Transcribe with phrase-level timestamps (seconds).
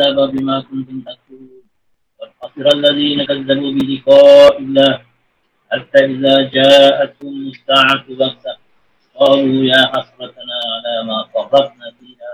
[0.00, 1.62] الكتاب بما كنتم تكتبون.
[2.20, 5.02] وخسر الذين كذبوا بلقاء الله
[5.70, 8.56] حتى إذا جاءتهم الساعة بغتة
[9.14, 12.32] قالوا يا حسرتنا على ما فرطنا فيها.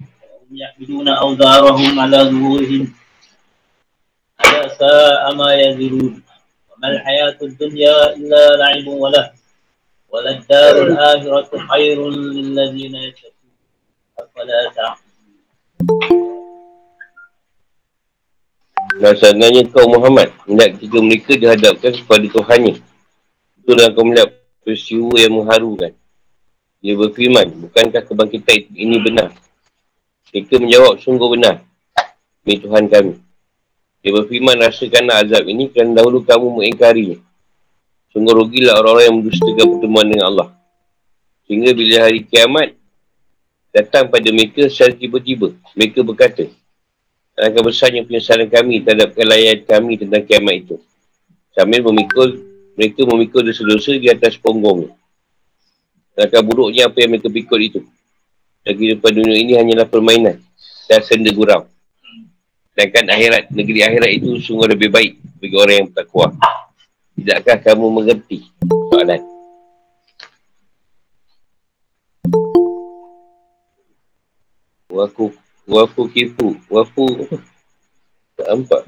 [0.00, 2.94] وهم يحملون أوزارهم على ظهورهم.
[4.40, 6.22] ألا ساء ما يزرون.
[6.70, 9.32] وما الحياة الدنيا إلا لعب وله.
[10.08, 13.52] وللدار الآخرة خير للذين يتقون.
[14.18, 16.31] أفلا تعقلون.
[19.02, 20.30] Rasanya kau Muhammad.
[20.46, 22.78] Hendak ketika mereka dihadapkan kepada Tuhannya.
[23.58, 24.30] Itulah kau melihat
[24.62, 25.90] peristiwa yang mengharukan.
[26.82, 29.34] Dia berfirman Bukankah kebangkitan ini benar?
[30.30, 31.66] Mereka menjawab sungguh benar
[32.46, 33.14] Ini Tuhan kami.
[34.02, 37.18] Dia berfirman rasakanlah azab ini Kerana dahulu kamu mengingkarinya.
[38.14, 40.48] Sungguh rugilah orang-orang yang mendustakan pertemuan dengan Allah.
[41.50, 42.78] Sehingga bila hari kiamat
[43.74, 46.46] Datang pada mereka secara tiba-tiba Mereka berkata
[47.42, 50.78] Alangkah besarnya penyesalan kami terhadap kelayan kami tentang kiamat itu.
[51.58, 52.38] Sambil memikul,
[52.78, 54.94] mereka memikul dosa-dosa di atas punggung.
[56.14, 57.82] Alangkah buruknya apa yang mereka pikul itu.
[58.62, 60.38] Dan kehidupan dunia ini hanyalah permainan
[60.86, 61.66] dan senda gurau.
[62.78, 66.30] Sedangkan akhirat, negeri akhirat itu sungguh lebih baik bagi orang yang bertakwa.
[67.18, 68.38] Tidakkah kamu mengerti
[68.94, 69.18] soalan?
[74.94, 76.58] Waku Wafu kifu.
[76.66, 77.06] Wafu.
[78.34, 78.82] Tak nampak.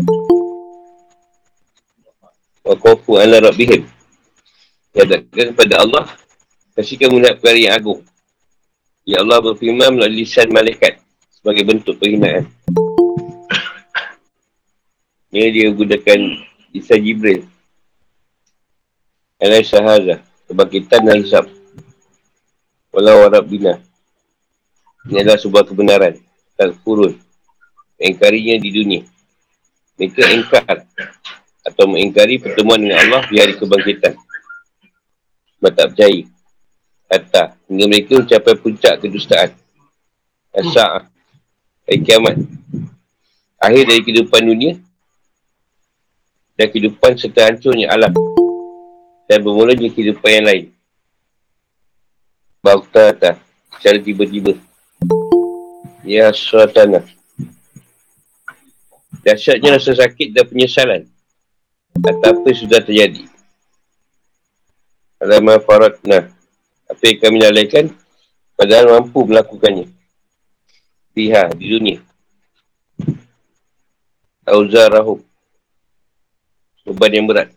[2.66, 3.86] Wakufu ala rabbihim.
[4.90, 6.04] Yadakkan kepada Allah.
[6.74, 8.00] Kasihkan melihat perkara yang agung.
[9.06, 10.98] Ya Allah berfirman melalui lisan malaikat.
[11.30, 12.50] Sebagai bentuk perhinaan.
[15.30, 16.20] Ini dia gunakan
[16.74, 17.46] Isa Jibril.
[19.38, 20.18] Alai syahadah.
[20.50, 21.46] Kebangkitan dan hisap.
[22.90, 23.78] Walau warab bina.
[25.06, 26.23] Ini adalah sebuah kebenaran
[26.54, 27.18] tak kurun
[27.98, 29.02] mengingkarinya di dunia.
[29.94, 30.76] Mereka ingkar
[31.64, 34.18] atau mengingkari pertemuan dengan Allah di hari kebangkitan.
[35.58, 36.22] Sebab tak percaya.
[37.08, 39.54] Kata hingga mereka mencapai puncak kedustaan.
[40.54, 41.06] Asa'ah
[41.84, 42.36] hari kiamat
[43.60, 44.72] akhir dari kehidupan dunia
[46.54, 48.12] dan kehidupan serta hancurnya alam
[49.26, 50.64] dan bermulanya kehidupan yang lain.
[52.64, 53.36] Bautata
[53.76, 54.56] secara tiba-tiba
[56.04, 57.00] Ya suatana.
[59.24, 61.02] Dahsyatnya rasa sakit dan penyesalan.
[61.96, 63.24] Atas apa sudah terjadi.
[65.16, 66.28] Alamah faratna.
[66.92, 67.88] Apa yang kami lalaikan.
[68.52, 69.88] Padahal mampu melakukannya.
[71.16, 71.98] Biha di dunia.
[74.44, 75.24] Auzarahum.
[76.84, 77.48] Beban yang berat.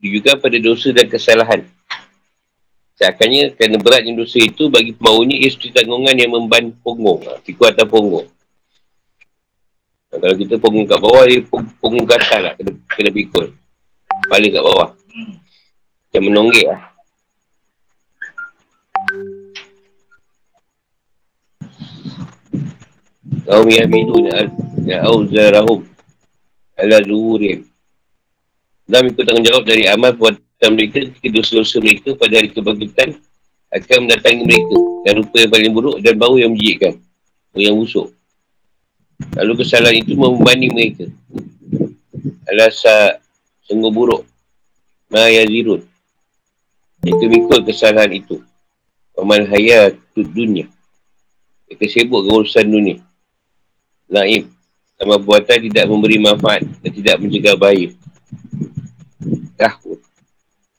[0.00, 1.68] Juga pada dosa dan kesalahan.
[2.92, 7.24] Seakannya kerana beratnya dosa itu bagi pembawanya ia seperti tanggungan yang memban punggung.
[7.42, 8.28] Pikul atas punggung.
[10.12, 11.40] Nah, kalau kita punggung kat bawah, dia
[11.80, 12.52] punggung atas lah.
[12.52, 13.56] Kena, kena pikul.
[14.28, 14.88] Kepala kat bawah.
[14.92, 16.82] Macam menonggek lah.
[23.42, 25.80] Kaum yahmidun al-awzarahum
[26.78, 27.64] ala zuhurim.
[28.92, 33.18] Ikut tanggungjawab dari amal buat dan mereka ketika dosa-dosa mereka pada hari kebangkitan
[33.74, 34.76] akan mendatangi mereka.
[35.02, 37.02] Dan rupa yang paling buruk dan bau yang menjijikkan
[37.58, 38.14] yang busuk.
[39.34, 41.10] Lalu kesalahan itu membanding mereka.
[42.46, 43.18] Alasa
[43.66, 44.22] sungguh buruk
[45.10, 45.82] ma yazirun
[47.02, 48.38] mereka mikul kesalahan itu.
[49.18, 50.70] Wamal hayat dunia.
[51.66, 53.02] Mereka sibuk ke urusan dunia.
[54.06, 54.46] Naib
[54.94, 57.90] sama buatan tidak memberi manfaat dan tidak mencegah bahaya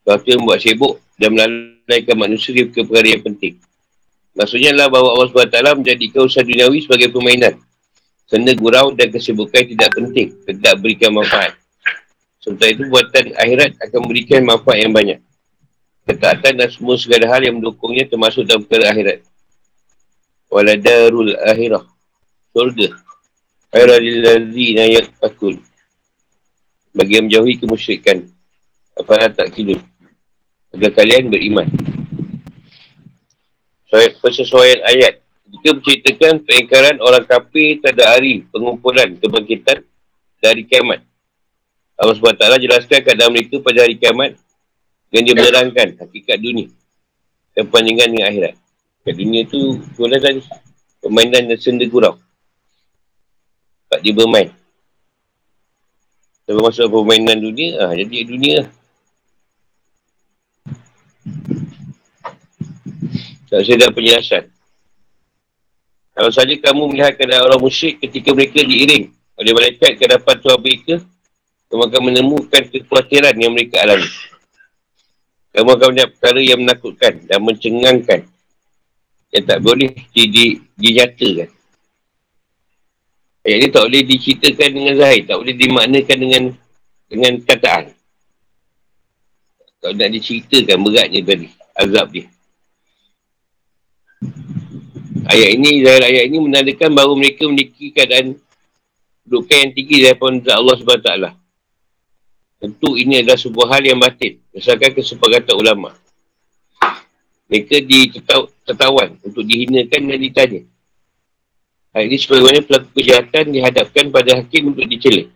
[0.03, 3.55] sesuatu yang membuat sibuk dan melalaikan manusia ke perkara yang penting.
[4.35, 7.55] Maksudnya adalah bahawa Allah SWT menjadikan usaha duniawi sebagai permainan.
[8.27, 10.35] Senda gurau dan kesibukan tidak penting.
[10.43, 11.55] Tidak berikan manfaat.
[12.43, 15.19] Sementara itu buatan akhirat akan memberikan manfaat yang banyak.
[16.03, 19.23] Ketaatan dan semua segala hal yang mendukungnya termasuk dalam perkara akhirat.
[20.51, 21.85] Waladarul akhirah.
[22.51, 22.89] Surga.
[23.71, 25.61] Akhirah lillazina yakakul.
[26.91, 28.27] Bagi yang menjauhi kemusyrikan.
[28.99, 29.79] Apa tak kidul
[30.73, 31.69] agar kalian beriman.
[33.93, 35.21] Persesuaian ayat.
[35.53, 39.85] Jika menceritakan pengingkaran orang kafir terhadap hari pengumpulan kebangkitan
[40.41, 41.05] dari kiamat.
[41.93, 44.33] Allah SWT jelaskan keadaan mereka pada hari kiamat
[45.13, 46.67] dengan dia menerangkan hakikat dunia
[47.53, 48.53] dan panjangan dengan akhirat.
[49.03, 50.41] Kat dunia tu, boleh tadi,
[51.03, 52.17] permainan dan senda gurau.
[53.93, 54.49] Tak dia bermain.
[56.49, 58.69] Sebab masuk permainan dunia, ah, jadi dunia lah.
[63.53, 64.49] Tak dah penjelasan.
[66.17, 70.57] Kalau saja kamu melihat keadaan orang musyrik ketika mereka diiring oleh malaikat ke dapat tuan
[70.57, 70.97] mereka,
[71.69, 74.09] kamu akan menemukan kekhawatiran yang mereka alami.
[75.53, 78.25] Kamu akan melihat perkara yang menakutkan dan mencengangkan
[79.29, 81.49] yang tak boleh di, di, dinyatakan.
[83.45, 86.43] Ayat ini tak boleh diceritakan dengan zahir, tak boleh dimaknakan dengan
[87.05, 87.85] dengan kataan.
[89.77, 91.47] Kalau nak diceritakan beratnya tadi,
[91.77, 92.25] azab dia.
[95.23, 98.35] Ayat ini, zahir ayat ini menandakan bahawa mereka memiliki keadaan
[99.23, 101.09] kedudukan yang tinggi daripada Allah SWT.
[102.59, 104.39] Tentu ini adalah sebuah hal yang batin.
[104.51, 105.95] Berdasarkan kesepakatan ulama.
[107.51, 110.61] Mereka ditetauan untuk dihinakan dan ditanya.
[111.93, 115.29] Hal ini sebagaimana pelaku kejahatan dihadapkan pada hakim untuk dicela.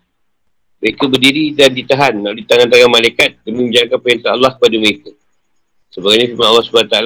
[0.81, 5.09] Mereka berdiri dan ditahan di tangan-tangan malaikat demi menjalankan perintah Allah kepada mereka.
[5.93, 6.97] Sebagainya firman Allah SWT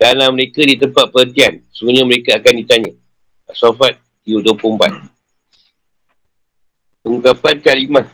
[0.00, 1.60] dalam mereka di tempat perhentian.
[1.76, 2.92] Sebenarnya mereka akan ditanya.
[3.52, 5.04] As-Sofat 24.
[7.04, 8.08] Pengungkapan kalimah.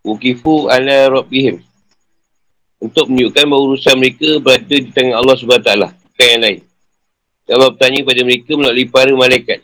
[0.00, 1.60] Ukifu ala Rabbihim.
[2.80, 5.68] Untuk menunjukkan bahawa urusan mereka berada di tangan Allah SWT.
[5.92, 6.60] Bukan yang lain.
[7.50, 9.60] Allah bertanya kepada mereka melalui para malaikat.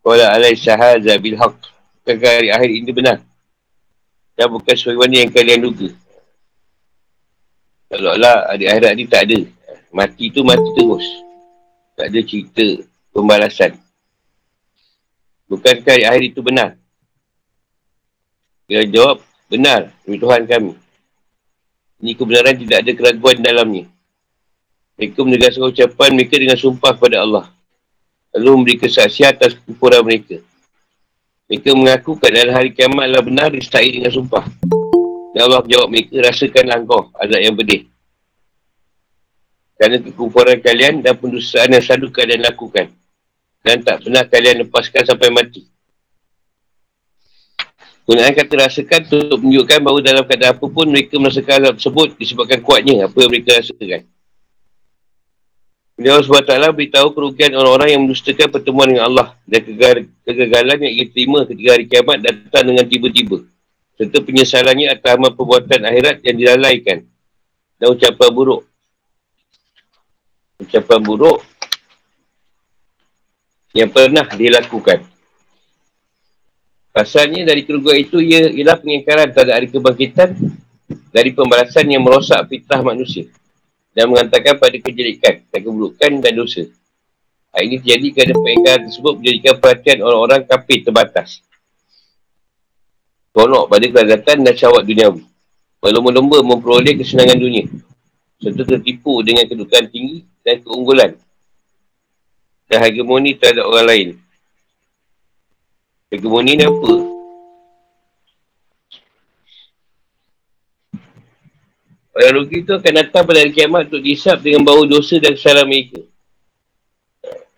[0.00, 1.52] Qala alai syahaza bil haq.
[2.00, 3.20] Bukankah hari akhir ini benar?
[4.32, 5.92] Dan bukan sebagaimana yang kalian duga.
[7.92, 9.44] Kalau lah hari akhirat ni tak ada.
[9.92, 11.04] Mati tu mati terus.
[11.92, 12.64] Tak ada cerita
[13.12, 13.76] pembalasan.
[15.52, 16.80] Bukankah hari akhir itu benar?
[18.64, 19.20] Dia jawab,
[19.52, 20.72] benar demi Tuhan kami.
[22.00, 23.84] Ini kebenaran tidak ada keraguan dalamnya.
[24.96, 27.52] Mereka menegaskan ucapan mereka dengan sumpah kepada Allah.
[28.32, 30.40] Lalu memberi kesaksian atas kukuran mereka.
[31.52, 34.48] Mereka mengaku keadaan hari kiamat adalah benar disertai dengan sumpah.
[35.42, 37.82] Allah menjawab mereka, rasakanlah engkau azab yang pedih.
[39.76, 42.86] Kerana kekufuran kalian dan pendustaan yang selalu kalian lakukan.
[43.62, 45.66] Dan tak pernah kalian lepaskan sampai mati.
[48.02, 52.58] Gunaan kata rasakan untuk menunjukkan bahawa dalam keadaan apa pun mereka merasakan azab tersebut disebabkan
[52.58, 54.02] kuatnya apa yang mereka rasakan.
[56.02, 59.62] Allah SWT beritahu kerugian orang-orang yang mendustakan pertemuan dengan Allah dan
[60.26, 63.46] kegagalan yang ia terima ketika hari kiamat datang dengan tiba-tiba
[63.96, 66.98] serta penyesalannya atas amal perbuatan akhirat yang dilalaikan
[67.76, 68.62] dan ucapan buruk.
[70.62, 71.38] Ucapan buruk
[73.76, 75.04] yang pernah dilakukan.
[76.92, 80.36] Pasalnya dari kerugian itu ia ialah pengingkaran terhadap hari kebangkitan
[81.08, 83.24] dari pembalasan yang merosak fitrah manusia
[83.96, 86.68] dan mengatakan pada kejelikan dan keburukan dan dosa.
[87.52, 91.40] Hal ini terjadi kerana pengingkaran tersebut menjadikan perhatian orang-orang kafir terbatas
[93.32, 95.24] tolak pada kelazatan dan syawat duniawi.
[95.82, 97.66] Berlomba-lomba memperoleh kesenangan dunia.
[98.38, 101.18] Serta tertipu dengan kedudukan tinggi dan keunggulan.
[102.70, 104.08] Dan hegemoni terhadap orang lain.
[106.12, 106.92] Hegemoni ni apa?
[112.12, 115.64] Orang rugi tu akan datang pada hari kiamat untuk dihisap dengan bau dosa dan kesalahan
[115.64, 116.04] mereka.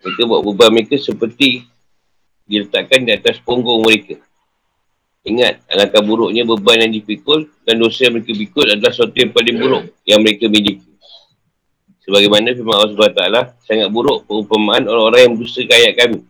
[0.01, 1.67] Mereka buat beban mereka seperti
[2.47, 4.24] diletakkan di atas punggung mereka.
[5.25, 9.57] Ingat, alangkah buruknya beban yang dipikul dan dosa yang mereka pikul adalah sesuatu yang paling
[9.57, 10.85] buruk yang mereka miliki.
[12.05, 16.21] Sebagaimana firman Allah SWT, sangat buruk perumpamaan orang-orang yang berdusta ayat kami.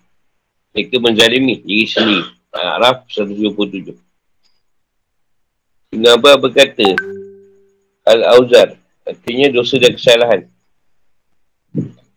[0.72, 2.24] Mereka menzalimi diri sendiri.
[2.56, 4.00] Al-Araf 177.
[5.92, 6.88] Ibn Abbas berkata,
[8.08, 10.42] Al-Auzar, artinya dosa dan kesalahan.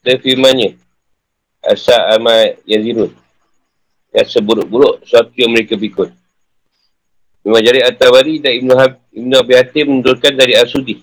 [0.06, 0.78] Dan firmannya,
[1.58, 3.10] Asa Amal Yazirun.
[4.14, 6.14] Yang seburuk-buruk sesuatu yang mereka pikul.
[7.48, 11.00] Imam Jari At-Tabari dan Ibn, Hab, Ibn Abi Hatim menurutkan dari Asudi.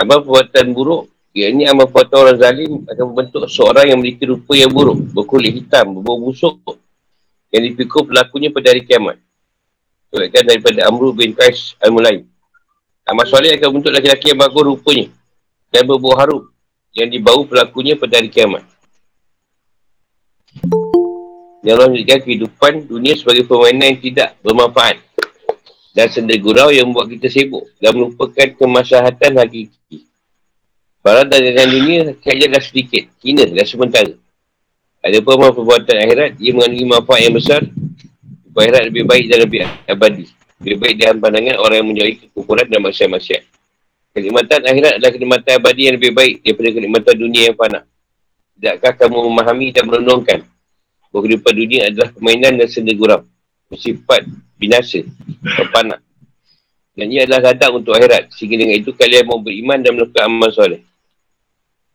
[0.00, 4.72] Amal perbuatan buruk, ini amal perbuatan orang zalim akan membentuk seorang yang memiliki rupa yang
[4.72, 6.56] buruk, berkulit hitam, berbau busuk,
[7.52, 9.20] yang dipikul pelakunya pada hari kiamat.
[10.08, 12.24] Sebabkan daripada Amru bin Qais Al-Mulai.
[13.04, 15.12] Amal soleh akan membentuk laki-laki yang bagus rupanya
[15.68, 16.48] dan berbau harum
[16.96, 18.64] yang dibau pelakunya pada hari kiamat.
[21.60, 25.07] Yang Allah menjadikan kehidupan dunia sebagai permainan yang tidak bermanfaat
[25.98, 30.06] dan senda gurau yang membuat kita sibuk dan melupakan kemaslahatan hakiki.
[31.02, 34.14] Barang dagangan dunia saja dah sedikit, hina dan sementara.
[35.02, 37.66] Ada pun perbuatan akhirat, ia mengandungi manfaat yang besar.
[38.54, 40.30] Akhirat lebih baik dan lebih abadi.
[40.62, 43.42] Lebih baik dalam pandangan orang yang menjauhi kekufuran dan masyarakat-masyarakat.
[44.14, 47.82] Kenikmatan akhirat adalah kenikmatan abadi yang lebih baik daripada kenikmatan dunia yang panah.
[48.54, 50.38] Tidakkah kamu memahami dan merenungkan
[51.10, 53.22] bahawa kehidupan dunia adalah permainan dan senda gurau.
[53.68, 54.24] Bersifat
[54.56, 55.04] binasa,
[55.44, 56.00] terpanak.
[56.98, 58.34] Dan ia adalah ladang untuk akhirat.
[58.34, 60.82] Sehingga dengan itu kalian mau beriman dan melakukan amal soleh.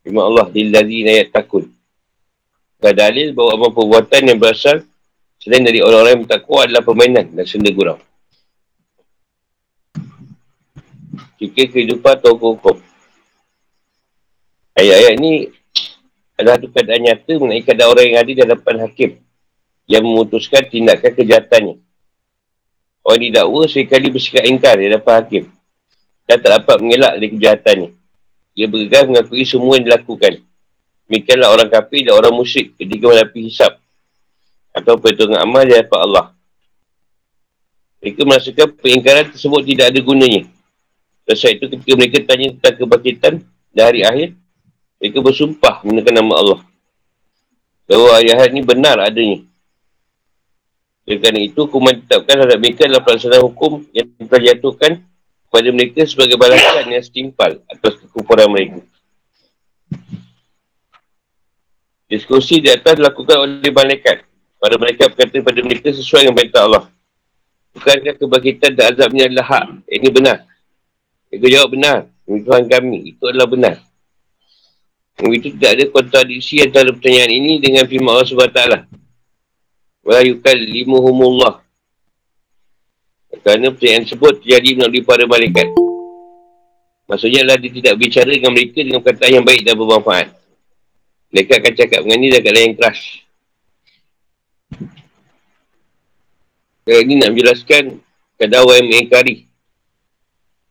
[0.06, 1.68] Firman Allah, Lillazi nayat takun.
[2.80, 4.84] Dan dalil bahawa amal perbuatan yang berasal
[5.44, 8.00] selain dari orang-orang yang bertakwa adalah permainan dan senda gurau.
[11.36, 12.80] Fikir kehidupan atau hukum.
[14.80, 15.52] Ayat-ayat ni
[16.40, 19.23] adalah satu keadaan nyata mengenai keadaan orang yang ada di hadapan hakim
[19.88, 21.76] yang memutuskan tindakan kejahatannya.
[23.04, 25.44] Orang didakwa sekali bersikap ingkar di hadapan hakim
[26.24, 27.90] dan tak dapat mengelak dari kejahatannya.
[28.54, 30.40] Ia bergegas mengakui semua yang dilakukan.
[31.10, 33.76] Demikianlah orang kafir dan orang musyrik ketika menghadapi hisap
[34.72, 36.26] atau perhitungan amal di hadapan Allah.
[38.00, 40.42] Mereka merasakan pengingkaran tersebut tidak ada gunanya.
[41.24, 43.34] Sebab itu ketika mereka tanya tentang kebangkitan
[43.72, 44.36] dari akhir,
[45.00, 46.60] mereka bersumpah menggunakan nama Allah.
[47.88, 49.44] Bahawa ayat ini benar adanya.
[51.04, 54.92] Oleh kerana itu, hukuman ditetapkan terhadap mereka adalah pelaksanaan hukum yang telah jatuhkan
[55.52, 58.80] kepada mereka sebagai balasan yang setimpal atas kekufuran mereka.
[62.08, 64.24] Diskusi di atas dilakukan oleh malaikat.
[64.64, 66.84] Pada mereka berkata kepada mereka sesuai dengan perintah Allah.
[67.76, 69.66] Bukankah kebangkitan dan azabnya adalah hak?
[69.92, 70.38] Ini benar.
[71.28, 71.98] Mereka jawab benar.
[72.24, 73.12] Tuhan kami.
[73.12, 73.76] Itu adalah benar.
[75.20, 79.03] Begitu tidak ada kontradiksi antara pertanyaan ini dengan firman Allah SWT
[80.04, 81.64] wa yukallimuhumullah.
[83.44, 85.68] Kerana pertanyaan tersebut terjadi melalui para malaikat.
[87.10, 90.28] Maksudnya adalah dia tidak bicara dengan mereka dengan perkataan yang baik dan bermanfaat.
[91.34, 93.02] Mereka akan cakap dengan ini dengan keadaan yang keras
[96.84, 97.84] dan ini nak menjelaskan
[98.44, 99.48] yang mengingkari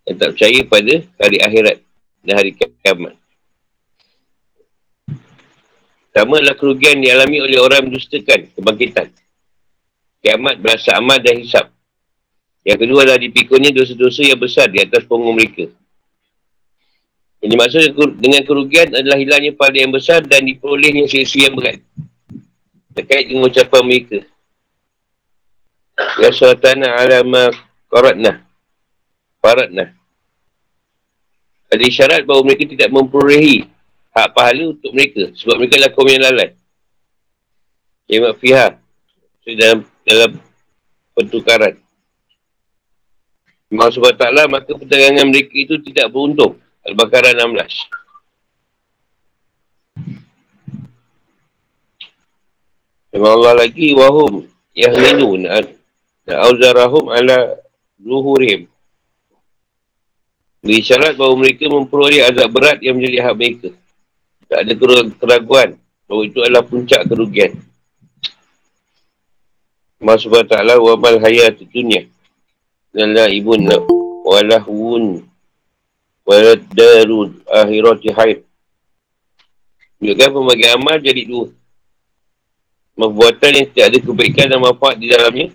[0.04, 1.76] yang tak percaya pada hari akhirat
[2.20, 3.16] dan hari kiamat.
[6.12, 9.08] Pertama adalah kerugian dialami oleh orang yang mendustakan kebangkitan
[10.22, 11.66] kiamat berasa amal dan hisap.
[12.62, 15.66] Yang kedua adalah dipikulnya dosa-dosa yang besar di atas punggung mereka.
[17.42, 21.82] Ini maksud dengan kerugian adalah hilangnya pada yang besar dan diperolehnya sesuatu yang berat.
[22.94, 24.18] Terkait dengan ucapan mereka.
[26.22, 27.50] Ya sultana alama
[27.90, 28.46] qaratna.
[29.42, 29.90] Faratna.
[31.66, 33.66] Ada isyarat bahawa mereka tidak memperolehi
[34.14, 35.34] hak pahala untuk mereka.
[35.34, 36.50] Sebab mereka adalah kaum yang lalai.
[38.06, 38.70] Ya makfihah.
[39.42, 40.36] So, dalam dalam
[41.16, 41.80] pertukaran.
[43.72, 46.60] Allah SWT maka perdagangan mereka itu tidak beruntung.
[46.84, 47.88] Al-Baqarah 16.
[53.12, 54.44] Dan Allah lagi wahum
[54.76, 55.48] yahminun
[56.28, 57.56] auzarahum ala
[57.96, 58.68] zuhurihim.
[60.62, 63.68] Beri syarat bahawa mereka memperoleh azab berat yang menjadi hak mereka.
[64.46, 64.72] Tak ada
[65.16, 67.56] keraguan bahawa itu adalah puncak kerugian.
[70.02, 72.10] Allah subhanahu wa wa mal hayat dunia
[72.90, 73.70] lala ibun
[74.26, 75.22] walahun
[76.26, 78.42] waladarun akhirati haid
[80.02, 81.46] Menunjukkan pembagi amal jadi dua.
[82.98, 85.54] Perbuatan yang tidak ada kebaikan dan manfaat di dalamnya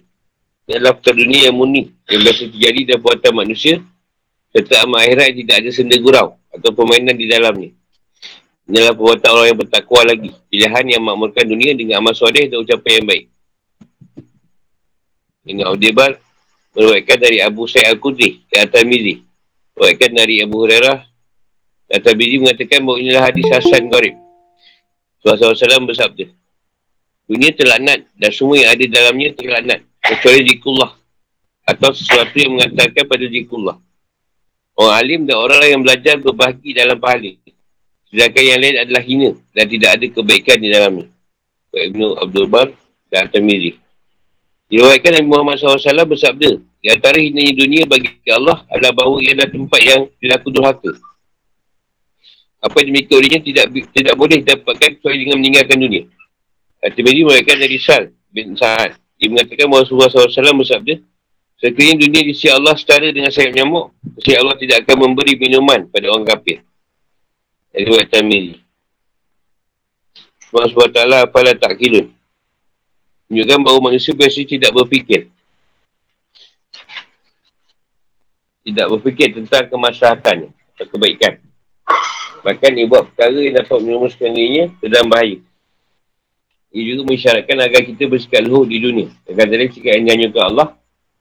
[0.72, 3.76] adalah perkara dunia yang murni yang biasa terjadi dalam buatan manusia
[4.56, 7.76] serta amal akhirat yang tidak ada senda gurau atau permainan di dalamnya.
[8.72, 10.32] Ini adalah perbuatan orang yang bertakwa lagi.
[10.48, 13.26] Pilihan yang makmurkan dunia dengan amal suadeh dan ucapan yang baik.
[15.48, 16.20] Ini Audibar
[16.76, 19.24] meruatkan dari Abu Sa'id Al-Qudri ke At-Tamizi.
[19.74, 21.00] Meruatkan dari Abu Hurairah
[21.88, 23.88] At-Tamizi mengatakan bahawa inilah hadis Hasan.
[25.24, 26.26] Rasulullah SAW bersabda.
[27.28, 29.80] Dunia terlaknat dan semua yang ada dalamnya terlaknat.
[30.04, 30.92] Kecuali zikullah.
[31.68, 33.76] Atau sesuatu yang mengatakan pada zikullah.
[34.78, 37.34] Orang alim dan orang yang belajar berbahagi dalam pahala.
[38.08, 41.08] Sedangkan yang lain adalah hina dan tidak ada kebaikan di dalamnya.
[41.76, 42.72] Ibn Abdul Bar
[43.12, 43.87] dan At-Tamizi.
[44.68, 49.48] Diriwayatkan Nabi Muhammad SAW bersabda, di antara hinanya dunia bagi Allah adalah bahawa ia adalah
[49.48, 50.92] tempat yang dilaku durhaka.
[52.60, 56.04] Apa yang dimiliki olehnya tidak tidak boleh dapatkan kecuali dengan meninggalkan dunia.
[56.84, 59.00] At-Tirmidzi meriwayatkan dari Sal bin Sa'ad.
[59.18, 60.94] Dia mengatakan bahawa Rasulullah SAW bersabda,
[61.58, 63.90] Sekiranya dunia di sisi Allah setara dengan sayap nyamuk,
[64.22, 66.62] sisi Allah tidak akan memberi minuman pada orang kafir.
[67.74, 68.62] Dari Wajah Tamiri.
[70.54, 72.17] Allah SWT apalah tak kilun
[73.28, 75.28] menunjukkan bahawa manusia biasa tidak berfikir.
[78.64, 81.40] Tidak berfikir tentang kemaslahatan atau kebaikan.
[82.44, 85.40] Bahkan dia buat perkara yang dapat merumuskan dirinya ke dalam bahaya.
[86.72, 89.08] Ia juga mengisyaratkan agar kita bersikap luhur di dunia.
[89.28, 90.68] Agar dari sikap yang dianyukan Allah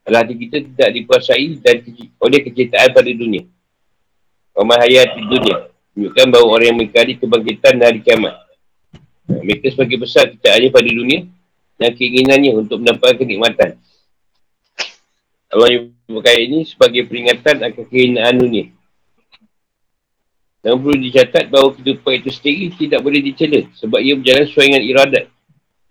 [0.02, 1.82] adalah hati kita tidak dikuasai dan
[2.22, 3.42] oleh kecintaan pada dunia.
[4.54, 5.56] Ramai hayat di dunia.
[5.94, 8.34] Menunjukkan bahawa orang yang mengikari kebangkitan dari kiamat.
[9.26, 11.26] Mereka sebagai besar kita hanya pada dunia
[11.76, 13.76] dan keinginannya untuk mendapatkan kenikmatan.
[15.52, 18.66] Allah menyebutkan ini sebagai peringatan akan kehinaan dunia.
[20.64, 24.82] Dan perlu dicatat bahawa kehidupan itu sendiri tidak boleh dicela sebab ia berjalan sesuai dengan
[24.82, 25.24] iradat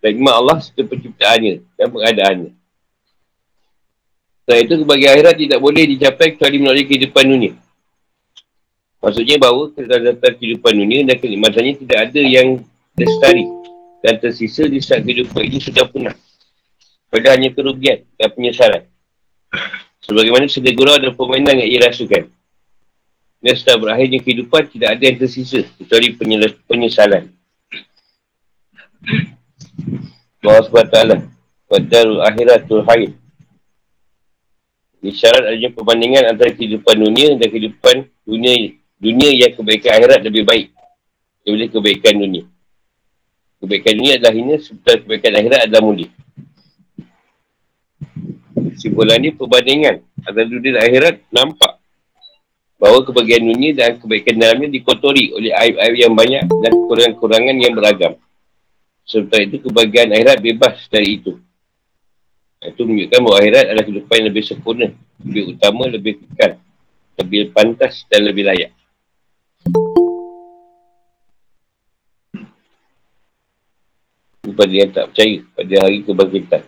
[0.04, 2.50] dan Allah serta penciptaannya dan pengadaannya.
[4.44, 7.52] Setelah itu kebahagiaan akhirat tidak boleh dicapai kecuali melalui kehidupan dunia.
[9.00, 12.60] Maksudnya bahawa kedatangan kehidupan dunia dan kenikmatannya tidak ada yang
[13.00, 13.55] lestari
[14.06, 16.14] dan tersisa di saat kehidupan ini sudah punah.
[17.10, 18.86] Pada hanya kerugian dan penyesalan.
[20.06, 22.30] Sebagaimana sedih gurau dan permainan yang ia rasukan.
[23.42, 26.14] Dan setelah berakhirnya kehidupan, tidak ada yang tersisa kecuali
[26.70, 27.34] penyesalan.
[30.46, 30.98] Allah SWT
[31.66, 33.18] Qadarul akhiratul hayat
[35.02, 40.66] Isyarat adanya perbandingan antara kehidupan dunia dan kehidupan dunia dunia yang kebaikan akhirat lebih baik
[41.46, 42.44] daripada kebaikan dunia.
[43.56, 46.08] Kebaikan dunia adalah hina sementara kebaikan akhirat adalah mulia.
[48.76, 51.72] Simpulan ini perbandingan antara dunia dan akhirat nampak
[52.76, 58.12] bahawa kebahagiaan dunia dan kebaikan dalamnya dikotori oleh aib-aib yang banyak dan kekurangan-kekurangan yang beragam.
[59.08, 61.40] Sementara itu kebahagiaan akhirat bebas dari itu.
[62.60, 64.88] Itu menunjukkan bahawa akhirat adalah kehidupan yang lebih sempurna,
[65.24, 66.52] lebih utama, lebih kekal,
[67.16, 68.75] lebih pantas dan lebih layak.
[74.56, 76.64] Kepada yang tak percaya pada hari kebangkitan.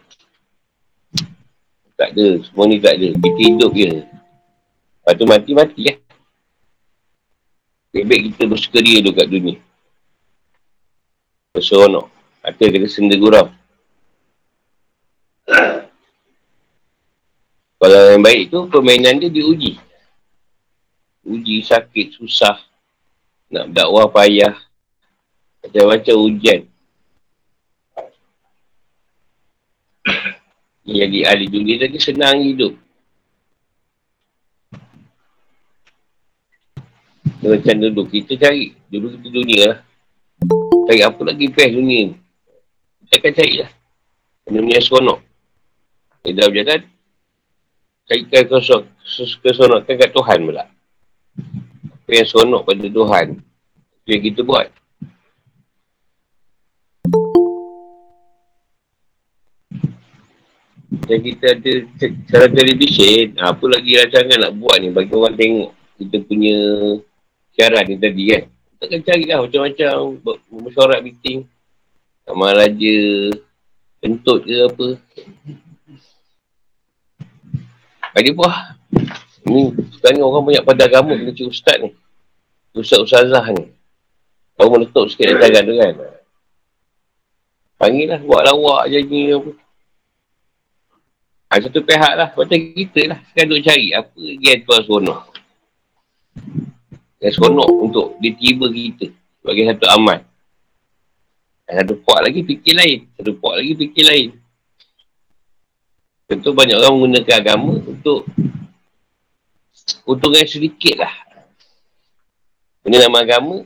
[1.97, 3.09] Tak ada, semua ni tak ada.
[3.17, 4.05] Kita hidup je.
[4.05, 5.97] Lepas tu mati, mati ya.
[7.97, 9.57] Baik-baik kita bersukaria dulu kat dunia.
[11.57, 12.13] Berseronok.
[12.45, 13.49] Atau kita senda gurau.
[17.81, 19.81] Kalau yang baik tu, permainan dia diuji.
[21.25, 22.61] Uji sakit, susah.
[23.49, 24.61] Nak dakwah payah.
[25.65, 26.69] Macam-macam ujian.
[30.89, 32.73] Jadi ahli dunia tadi senang hidup.
[37.45, 38.73] Macam dulu kita cari.
[38.89, 39.79] Dulu kita dunia lah.
[40.89, 42.15] Cari apa lagi best dunia ni.
[43.05, 43.71] Kita akan cari lah.
[44.49, 45.21] Dunia seronok.
[46.25, 46.81] Dia dah berjalan.
[48.09, 48.45] Carikan.
[49.45, 50.65] Keseronokan kat Tuhan pula.
[52.01, 53.27] Apa yang seronok pada Tuhan.
[54.05, 54.73] Itu yang kita buat.
[61.07, 61.73] Dan kita ada
[62.27, 66.59] cara televisyen, apa lagi rancangan nak buat ni bagi orang tengok kita punya
[67.55, 68.43] siaran ni tadi kan.
[68.49, 69.95] Kita akan cari lah macam-macam
[70.63, 71.43] mesyuarat meeting.
[72.23, 72.99] Sama raja,
[73.99, 74.87] kentut ke apa.
[78.15, 78.79] Bagi buah.
[79.49, 81.91] Ni sekarang orang banyak pada agama kena ustaz ni.
[82.77, 83.75] Ustaz-ustazah ni.
[84.55, 85.95] Kau meletup sikit rancangan tu kan.
[87.79, 89.51] Panggil lah, buat lawak je ni apa.
[91.49, 92.29] Ha, satu pihak lah.
[92.37, 93.19] Macam kita lah.
[93.33, 95.39] Sekarang duk cari apa yang tuan seronok
[97.19, 99.11] yang seronok untuk ditiba kita
[99.43, 100.19] sebagai satu amal.
[101.69, 102.99] Satu puak lagi fikir lain.
[103.19, 104.31] Satu puak lagi fikir lain.
[106.29, 108.29] Tentu banyak orang menggunakan agama untuk
[110.05, 111.15] keuntungan sedikit lah.
[112.85, 113.65] Benda nama agama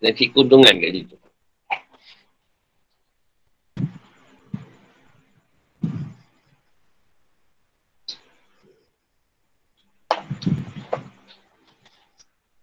[0.00, 1.16] dan cik keuntungan kat situ.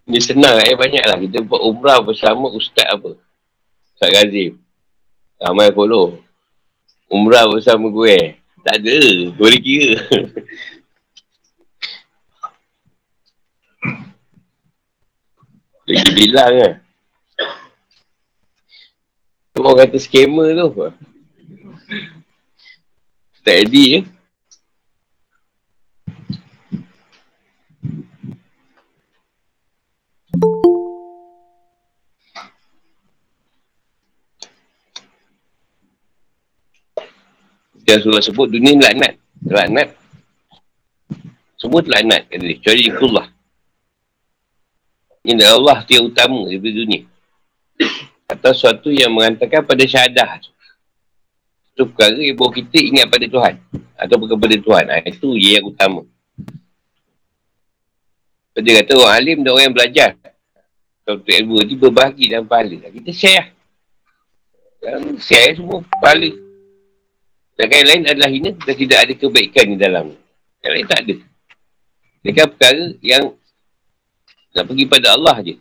[0.08, 1.20] Dia senang eh banyak lah.
[1.20, 3.20] Kita buat umrah bersama ustaz apa.
[3.92, 4.56] Ustaz Ghazim.
[5.36, 6.24] Ramai follow.
[7.12, 8.40] Umrah bersama gue.
[8.64, 9.00] Tak ada.
[9.36, 10.00] Boleh kira.
[15.88, 16.74] Dia bilang kan.
[19.60, 20.92] Orang kata scammer tu.
[23.44, 23.98] Tak edit je.
[24.00, 24.04] Eh?
[37.88, 39.16] Yang surah sebut dunia ni laknat.
[39.48, 39.90] Laknat.
[41.56, 41.80] Semua.
[41.80, 42.54] Kata dia.
[42.60, 43.28] Kecuali ikullah.
[45.24, 47.02] Ini Allah tu yang utama daripada dunia.
[48.28, 50.52] Atau sesuatu yang mengatakan pada syahadah tu.
[51.72, 53.56] Itu perkara yang bawa kita ingat pada Tuhan.
[53.96, 54.86] Atau kepada Tuhan.
[54.92, 56.04] Ha, itu yang utama.
[58.58, 60.10] Dia kata orang alim dan orang yang belajar.
[61.08, 62.90] Kalau tu ilmu ni berbahagi dalam pahala.
[62.92, 63.48] Kita share lah.
[65.24, 66.47] Share semua pahala.
[67.58, 70.06] Dan yang lain adalah hina dan tidak ada kebaikan di dalam.
[70.62, 71.16] Yang lain tak ada.
[72.28, 73.24] Kan perkara yang
[74.54, 75.56] nak pergi pada Allah je.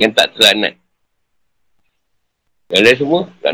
[0.00, 0.74] Yang tak teranat.
[2.72, 3.52] Yang lain semua tak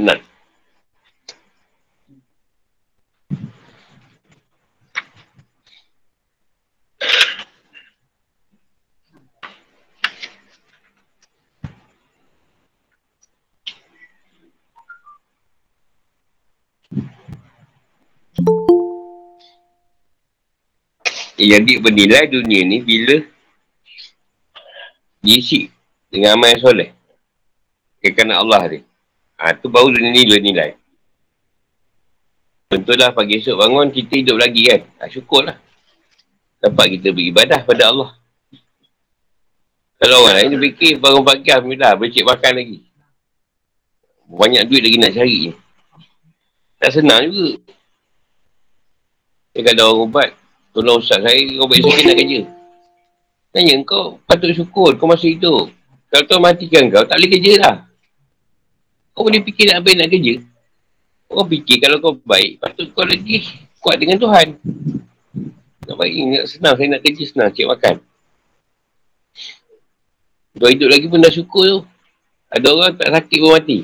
[21.48, 23.18] jadi bernilai dunia ni bila
[25.22, 25.66] diisi
[26.12, 26.90] dengan amal yang soleh.
[28.02, 28.78] Kerana Allah ni.
[29.38, 30.74] Ha, tu baru dunia ni nilai.
[32.70, 34.80] Contohlah pagi esok bangun, kita hidup lagi kan.
[35.02, 35.58] Ha, syukurlah.
[36.62, 38.10] Dapat kita beribadah pada Allah.
[40.02, 42.78] Kalau orang lain dia fikir bangun pagi, Alhamdulillah, bercik makan lagi.
[44.26, 45.38] Banyak duit lagi nak cari.
[46.82, 47.62] Tak senang juga.
[49.54, 50.30] Dia kata orang ubat,
[50.72, 52.40] tolong ustaz saya, kau baik sikit nak kerja.
[53.52, 55.68] Tanya kau, patut syukur kau masih hidup.
[56.08, 57.76] Kalau kau matikan kau, tak boleh kerja lah.
[59.12, 60.34] Kau boleh fikir nak apa nak kerja.
[61.28, 63.44] Kau fikir kalau kau baik, patut kau lagi
[63.80, 64.56] kuat dengan Tuhan.
[65.88, 67.94] Nak baik, nak senang, saya nak kerja senang, cik makan.
[70.56, 71.80] Kau hidup lagi pun dah syukur tu.
[72.52, 73.78] Ada orang tak sakit pun mati.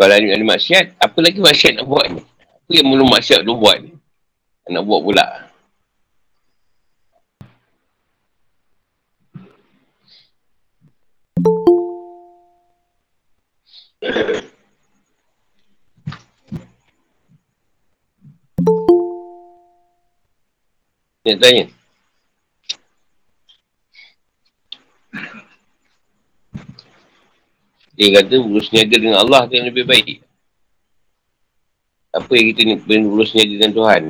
[0.00, 2.24] Kalau ada, ada maksiat, apa lagi maksiat nak buat ni?
[2.24, 3.92] Apa yang belum maksiat tu buat ni?
[4.72, 5.26] Nak buat pula.
[21.28, 21.79] Nak tanya.
[28.00, 30.24] Dia kata urus niaga dengan Allah yang lebih baik.
[32.16, 34.02] Apa yang kita ni urus niaga dengan Tuhan?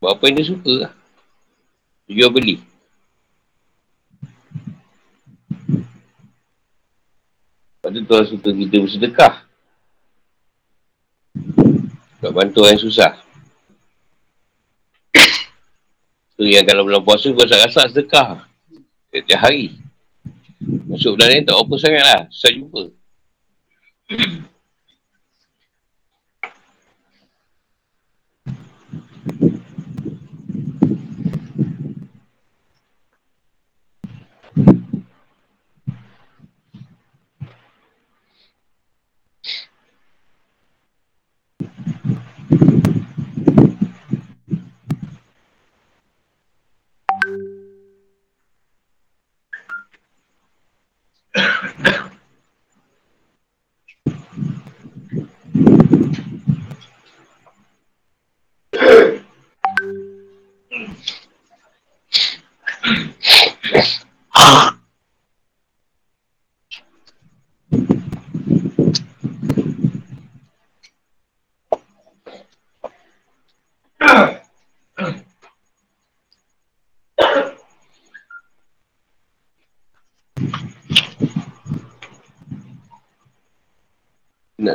[0.00, 0.92] Buat apa yang dia suka lah.
[2.08, 2.64] Jual beli.
[7.76, 9.34] Lepas tu Tuhan suka kita bersedekah.
[12.24, 13.20] Buat bantu orang susah.
[16.40, 18.48] Tu yang kalau bulan puasa kau rasa sedekah.
[19.12, 19.79] Setiap hari.
[20.90, 22.20] Masuk bulan ni tak apa sangat lah.
[22.34, 22.82] Saya jumpa.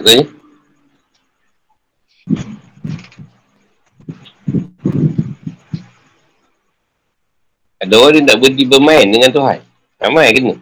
[0.06, 0.26] Nak tanya?
[7.82, 9.60] Ada orang yang tak berhenti bermain dengan Tuhan.
[9.98, 10.54] Ramai kena.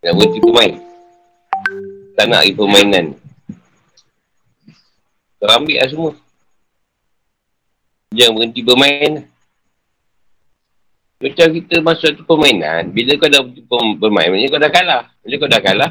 [0.00, 0.74] Tak berhenti bermain.
[2.16, 3.06] Tak nak lagi permainan.
[5.36, 6.12] Kau ambil lah semua.
[8.16, 9.12] Jangan berhenti bermain.
[11.22, 13.44] Macam kita masuk satu permainan, bila kau dah
[14.00, 15.02] bermain, maknanya kau dah kalah.
[15.22, 15.90] Bila kau dah kalah,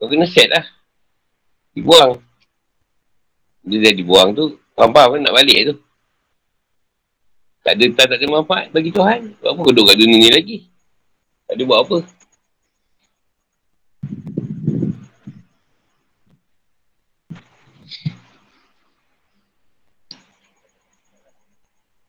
[0.00, 0.64] kau kena set lah.
[1.76, 2.16] Dibuang.
[3.60, 5.74] Bila dah dibuang tu, faham pun nak balik tu.
[7.60, 9.36] Tak ada, tak, tak ada manfaat bagi Tuhan.
[9.44, 10.56] Buat apa kau duduk kat dunia ni lagi?
[11.44, 11.98] Tak ada buat apa.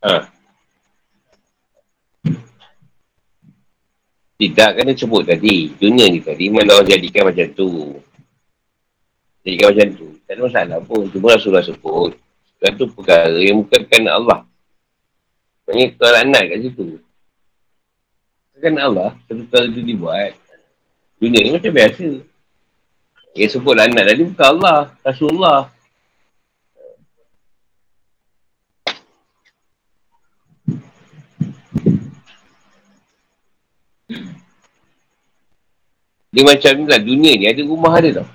[0.01, 0.40] Ha.
[4.41, 5.69] Tidak kena sebut tadi.
[5.77, 7.93] Dunia ni tadi mana orang jadikan macam tu.
[9.45, 10.07] Jadikan macam tu.
[10.25, 11.05] Tak ada masalah pun.
[11.13, 12.17] Cuma Rasulullah sebut.
[12.57, 14.39] Kan tu perkara yang bukan kerana Allah.
[15.69, 16.87] Maksudnya kau lanat kat situ.
[18.57, 20.33] Kan Allah, satu perkara tu dibuat.
[21.21, 22.09] Dunia ni macam biasa.
[23.37, 24.79] Yang sebut lanat tadi bukan Allah.
[25.05, 25.69] Rasulullah.
[36.31, 38.27] Dia macam ni lah, dunia ni ada rumah ada tau.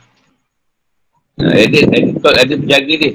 [1.40, 3.12] Ha, ada, ada, ada, ada penjaga dia.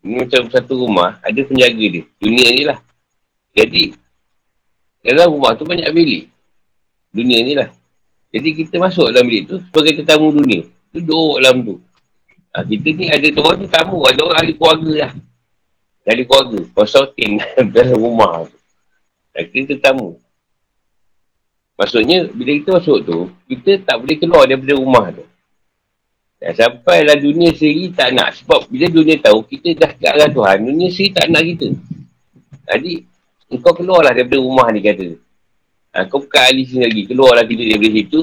[0.00, 2.02] Ini macam satu rumah, ada penjaga dia.
[2.16, 2.78] Dunia ni lah.
[3.52, 3.92] Jadi,
[5.04, 6.32] dalam rumah tu banyak bilik.
[7.12, 7.68] Dunia ni lah.
[8.32, 10.64] Jadi kita masuk dalam bilik tu sebagai tetamu dunia.
[10.92, 11.74] Duduk dalam tu.
[12.56, 15.12] Ha, kita ni ada orang tu tamu, ada orang ahli keluarga lah.
[16.08, 17.44] Ahli keluarga, consulting
[17.76, 18.56] dalam rumah tu.
[19.36, 20.16] Kita tetamu.
[21.76, 23.18] Maksudnya, bila kita masuk tu,
[23.52, 25.24] kita tak boleh keluar daripada rumah tu.
[26.40, 28.32] Ya, sampailah dunia sendiri tak nak.
[28.40, 30.56] Sebab bila dunia tahu, kita dah ke arah Tuhan.
[30.64, 31.68] Dunia sendiri tak nak kita.
[32.72, 32.92] Jadi,
[33.60, 35.20] kau keluarlah daripada rumah ni kata.
[35.96, 37.02] Ha, kau buka ahli sini lagi.
[37.08, 38.20] Keluarlah kita daripada situ.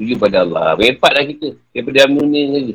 [0.00, 0.76] Tuju pada Allah.
[0.76, 1.48] Merepatlah kita.
[1.72, 2.74] Daripada dalam dunia lagi.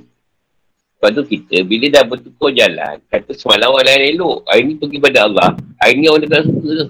[0.98, 4.38] Sebab tu kita, bila dah bertukar jalan, kata semalam orang lain elok.
[4.50, 5.50] Hari ni pergi pada Allah.
[5.82, 6.72] Hari ni orang tak suka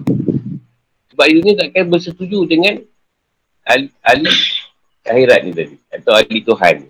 [1.12, 2.80] Sebab dunia takkan bersetuju dengan
[3.66, 4.30] ahli, ahli
[5.02, 5.76] akhirat ni tadi.
[5.90, 6.88] Atau ahli Tuhan ni.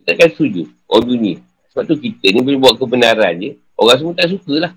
[0.00, 0.62] Kita akan setuju.
[0.86, 1.34] Orang dunia.
[1.74, 3.58] Sebab tu kita ni boleh buat kebenaran je.
[3.74, 4.72] Orang semua tak suka lah.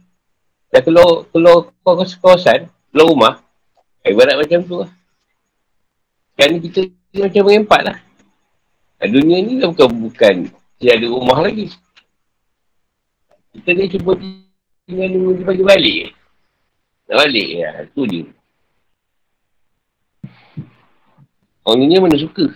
[0.74, 3.34] Dan kalau, kalau kau kawasan, keluar rumah,
[4.04, 4.92] ibarat macam tu lah.
[6.38, 6.90] Ni kita
[7.22, 7.98] macam mengempat lah.
[9.06, 10.36] Dunia ni dah bukan, bukan
[10.78, 11.74] dia ada rumah lagi.
[13.54, 14.14] Kita ni cuba
[14.86, 16.02] tinggal dia bagi balik.
[17.10, 18.22] Nak balik ya, tu je.
[21.68, 22.48] Orang dunia mana suka.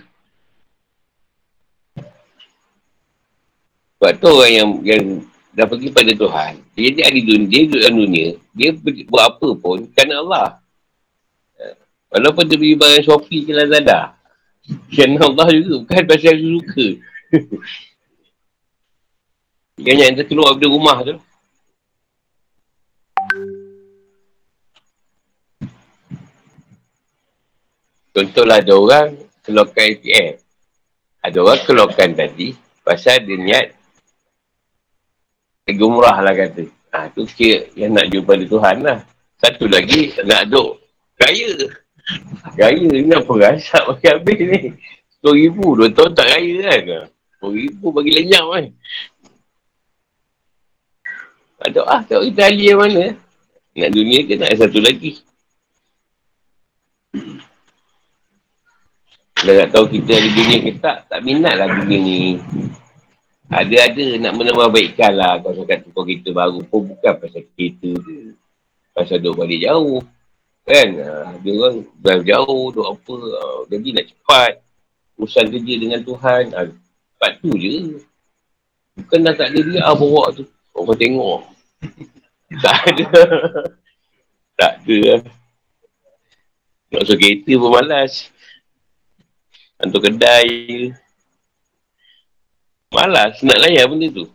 [4.00, 5.04] Sebab tu orang yang, yang
[5.52, 6.52] dah pergi pada Tuhan.
[6.72, 8.28] Dia jadi ahli dunia, dia duduk dalam dunia.
[8.56, 8.68] Dia
[9.04, 10.48] buat apa pun kerana Allah.
[12.08, 14.16] Walaupun dia beli barang Shopee ke Lazada.
[14.88, 15.84] Kerana Allah juga.
[15.84, 16.86] Bukan pasal dia suka.
[19.76, 21.20] Dia yang keluar dari rumah tu.
[28.12, 30.36] Contohlah ada orang keluarkan ATM.
[31.24, 32.52] Ada orang keluarkan tadi
[32.84, 33.66] pasal dia niat
[35.72, 36.68] gemurah lah kata.
[36.92, 39.00] Ha, tu kira yang nak jumpa di Tuhan lah.
[39.40, 40.76] Satu lagi nak duk
[41.16, 41.52] kaya.
[42.58, 44.60] Kaya ni apa rasa pakai habis ni.
[45.22, 46.82] RM10,000, dua tahun tak kaya kan.
[47.40, 48.64] RM10,000 bagi lenyap kan.
[51.62, 53.04] Tak ah, tengok kita ahli yang mana.
[53.78, 55.22] Nak dunia ke nak satu lagi.
[59.42, 62.38] Dah tak tahu kita ada dunia ke tak, tak minat lah dunia ni.
[63.52, 68.38] Ada-ada nak menambah baikkan lah kalau kata kau kita baru pun bukan pasal kereta tu.
[68.94, 70.00] Pasal duduk balik jauh.
[70.62, 70.88] Kan?
[70.94, 73.14] Ada orang drive jauh, duduk apa.
[73.42, 74.52] Ah, jadi nak cepat.
[75.20, 76.42] Urusan kerja dengan Tuhan.
[76.54, 77.76] Cepat tu je.
[78.94, 80.48] Bukan dah tak ada dia ah, bawa tu.
[80.72, 81.40] Orang tengok.
[82.64, 83.06] tak ada.
[84.54, 85.00] tak ada.
[86.88, 88.31] Nak masuk kereta pun malas.
[89.82, 90.94] Hantu kedai
[92.92, 94.26] Malas nak layan benda tu.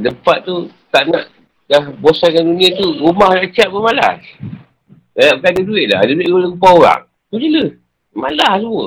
[0.00, 1.28] Tempat tu tak nak
[1.68, 3.04] dah bosankan dunia tu.
[3.04, 4.16] Rumah nak cat pun malas.
[5.12, 5.98] Tak bukan ada duit lah.
[6.00, 7.02] Ada duit kalau lupa orang.
[7.28, 7.68] Tu je lah.
[8.16, 8.86] Malas semua.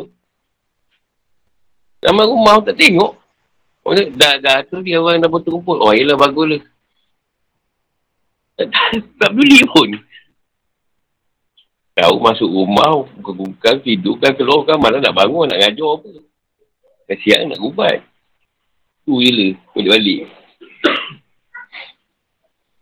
[2.01, 3.13] Nama rumah tak tengok.
[3.83, 5.77] Oh, dah, dah tu dia orang dah rumput.
[5.79, 6.63] Oh, yelah bagus lah.
[8.53, 8.69] Tak,
[9.17, 9.97] tak beli pun.
[11.93, 16.09] Kau masuk rumah, buka-buka, tidur kan, keluar kan, malah nak bangun, nak ngajar apa.
[17.05, 18.01] Kasihan nak ubat.
[19.05, 20.25] Tu lah, balik-balik.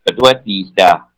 [0.08, 1.12] Satu hati, dah.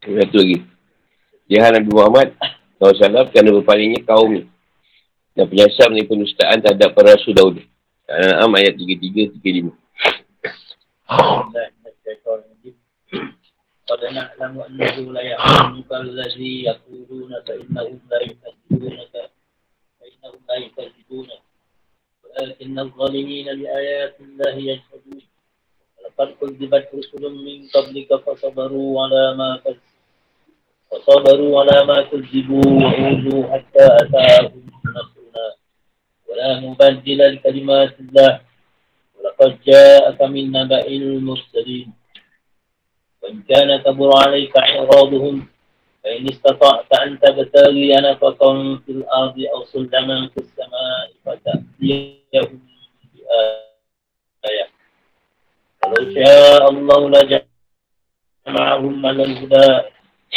[0.00, 0.58] Satu lagi.
[1.50, 2.28] Jahat Nabi Muhammad
[2.78, 4.46] SAW kerana berpalingnya kaum ni.
[5.34, 7.69] Dan penyasar mengenai penustaan terhadap para rasul Daud.
[8.09, 9.73] Al-An'am ayat 33-35.
[13.85, 19.13] قد نعلم أنه لا يحزنك الذي يقولون فإنهم لا يكذبونك
[19.99, 21.41] فإنهم لا يكذبونك
[22.23, 25.21] ولكن الظالمين بآيات الله يجحدون
[25.97, 29.95] ولقد كذبت رسل من قبلك فصبروا على ما كذبوا
[30.91, 34.68] وصبروا على ما كذبوا وأوذوا حتى أتاهم نصرنا ولا
[36.49, 38.39] مبدل لكلمات الله
[39.15, 41.93] ولقد جاءك من نبأ المرسلين
[43.23, 45.47] وإن كان كبر عليك إعراضهم
[46.03, 52.59] فإن استطعت أن تبتغي نفقا في الأرض أو سلما في السماء فتأتيهم
[53.13, 54.67] بآية
[55.85, 59.81] ولو شاء الله لجمعهم على الهدى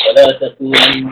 [0.08, 1.10] ولا تكونن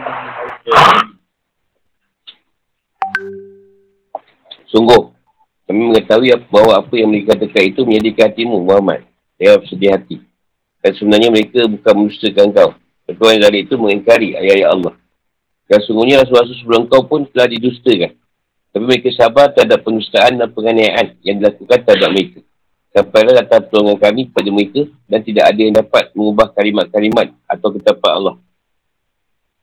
[4.72, 5.12] Sungguh,
[5.68, 9.04] kami mengetahui bahawa apa yang mereka katakan itu menjadikan hatimu, Muhammad.
[9.36, 10.16] Saya bersedih hati.
[10.80, 12.72] Dan sebenarnya mereka bukan menustakan kau.
[13.06, 14.94] Ketua yang dari itu mengingkari ayat-ayat Allah.
[15.68, 18.16] Dan sungguhnya rasul-rasul sebelum kau pun telah didustakan.
[18.72, 22.40] Tapi mereka sabar terhadap penustaan dan penganiayaan yang dilakukan terhadap mereka.
[22.92, 28.12] Sampailah datang pertolongan kami kepada mereka dan tidak ada yang dapat mengubah kalimat-kalimat atau ketetapan
[28.16, 28.36] Allah.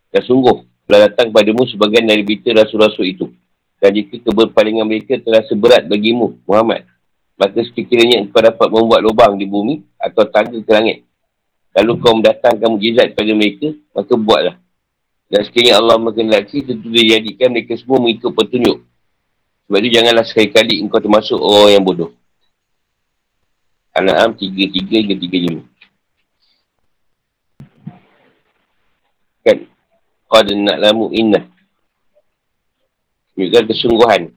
[0.09, 3.29] Dan sungguh, telah datang kepadamu sebagian dari berita rasul-rasul itu.
[3.79, 6.83] Dan jika keberpalingan mereka telah seberat bagimu, Muhammad,
[7.39, 11.07] maka sekiranya engkau dapat membuat lubang di bumi atau tangga ke langit.
[11.71, 14.57] Kalau kau mendatangkan mujizat kepada mereka, maka buatlah.
[15.31, 18.83] Dan sekiranya Allah mengendaki, tentu dia jadikan mereka semua mengikut petunjuk.
[19.71, 22.11] Sebab itu janganlah sekali-kali engkau termasuk orang yang bodoh.
[23.95, 25.63] Al-An'am 3-3 hingga 3-5.
[29.47, 29.59] Kan?
[30.27, 31.13] Qad nak lamu
[33.39, 34.35] Juga kesungguhan.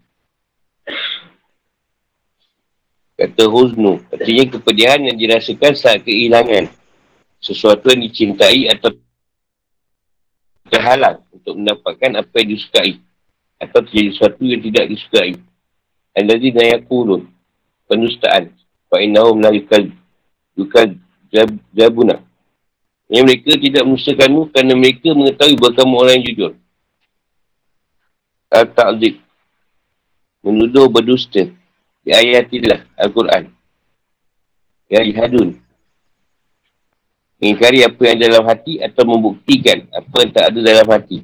[3.17, 3.97] Kata Huznu.
[4.13, 6.69] Artinya kepedihan yang dirasakan saat kehilangan.
[7.41, 8.93] Sesuatu yang dicintai atau
[10.69, 13.01] terhalang untuk mendapatkan apa yang disukai
[13.57, 15.33] atau terjadi sesuatu yang tidak disukai.
[16.13, 17.25] Al-Ladhi nayakulun.
[17.89, 18.53] Penustaan.
[18.93, 19.89] Fa'inahum la yukal
[20.53, 20.93] yukal
[21.33, 22.21] jab, jabuna.
[23.09, 26.51] Yang mereka tidak menustakanmu kerana mereka mengetahui bahawa kamu orang yang jujur.
[28.51, 29.15] Al-Ta'zib.
[30.43, 31.47] Menuduh berdusta.
[32.03, 33.47] Di ayatillah Al-Quran.
[34.91, 35.55] Ya Jihadun.
[37.39, 41.23] Mengingkari apa yang dalam hati atau membuktikan apa yang tak ada dalam hati.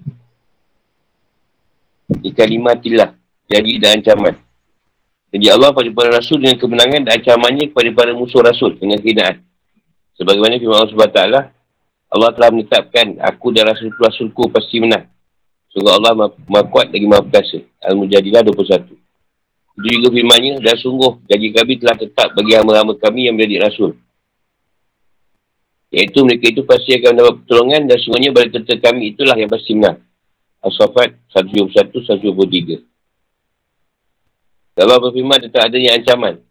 [2.08, 3.13] Di kalimatillah.
[3.52, 4.36] Jadi dan ancaman.
[5.28, 9.44] Jadi Allah pada para rasul dengan kemenangan dan ancamannya kepada para musuh rasul dengan kehinaan.
[10.16, 11.22] Sebagaimana firman Allah SWT,
[12.08, 15.06] Allah telah menetapkan aku dan rasul-rasulku pasti menang.
[15.78, 17.62] Sungguh Allah maha kuat lagi maha perkasa.
[17.86, 18.98] Al-Mujadilah 21.
[19.78, 23.94] Itu juga firmannya, dan sungguh janji kami telah tetap bagi hamba-hamba kami yang menjadi rasul.
[25.94, 29.78] Iaitu mereka itu pasti akan mendapat pertolongan dan semuanya pada tetap kami itulah yang pasti
[29.78, 30.02] menang.
[30.66, 32.82] As-Safat 121-123.
[34.82, 36.42] Allah berfirman tentang adanya ancaman.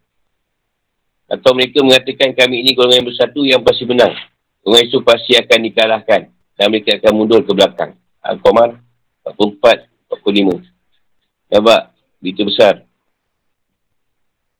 [1.27, 4.15] Atau mereka mengatakan kami ini golongan yang bersatu yang pasti menang.
[4.63, 6.31] Golongan itu pasti akan dikalahkan.
[6.55, 7.91] Dan mereka akan mundur ke belakang.
[8.23, 8.86] Al-Qamar
[9.35, 9.89] 44,
[10.23, 10.63] 45.
[11.51, 11.81] Nampak?
[12.23, 12.73] Berita besar.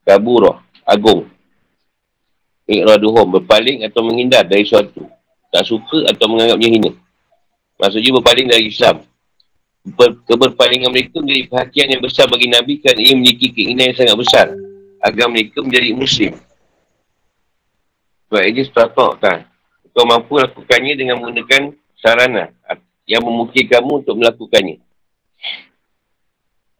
[0.03, 0.63] Kaburah.
[0.83, 1.29] Agung.
[2.67, 3.27] Iqraduhum.
[3.39, 5.07] Berpaling atau menghindar dari suatu.
[5.53, 6.91] Tak suka atau menganggapnya hina.
[7.79, 9.07] Maksudnya berpaling dari Islam
[9.95, 14.17] ber, keberpalingan mereka menjadi perhatian yang besar bagi Nabi kerana ia memiliki keinginan yang sangat
[14.19, 14.45] besar
[14.99, 16.33] agar mereka menjadi Muslim.
[18.27, 19.39] Sebab ini setapak kan.
[19.95, 22.53] Kau mampu lakukannya dengan menggunakan sarana
[23.07, 24.77] yang memungkinkan kamu untuk melakukannya.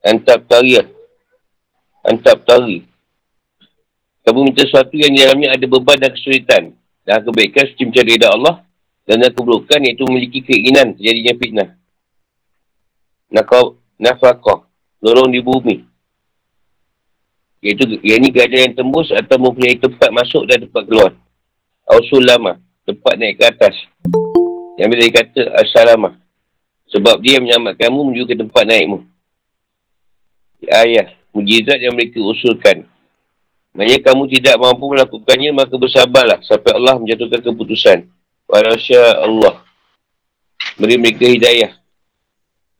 [0.03, 0.87] Antap tariah.
[2.03, 2.83] Antap tari.
[4.27, 6.75] Kamu minta sesuatu yang di dalamnya ada beban dan kesulitan.
[7.07, 8.55] Dan kebaikan seperti mencari Allah.
[9.07, 11.69] Dan keburukan iaitu memiliki keinginan terjadinya fitnah
[13.27, 14.63] nakau nafkah
[15.03, 15.83] lorong di bumi
[17.59, 21.11] iaitu yang ni gajah yang tembus atau mempunyai tempat masuk dan tempat keluar
[21.91, 22.55] ausul lama
[22.87, 23.75] tempat naik ke atas
[24.77, 26.13] yang bila dikata assalamah
[26.87, 29.03] sebab dia menyelamatkan kamu menuju ke tempat naikmu
[30.69, 32.87] ayah mujizat yang mereka usulkan
[33.77, 38.09] Maksudnya kamu tidak mampu melakukannya, maka bersabarlah sampai Allah menjatuhkan keputusan.
[38.49, 39.61] Walasya Allah.
[40.81, 41.77] Beri mereka hidayah.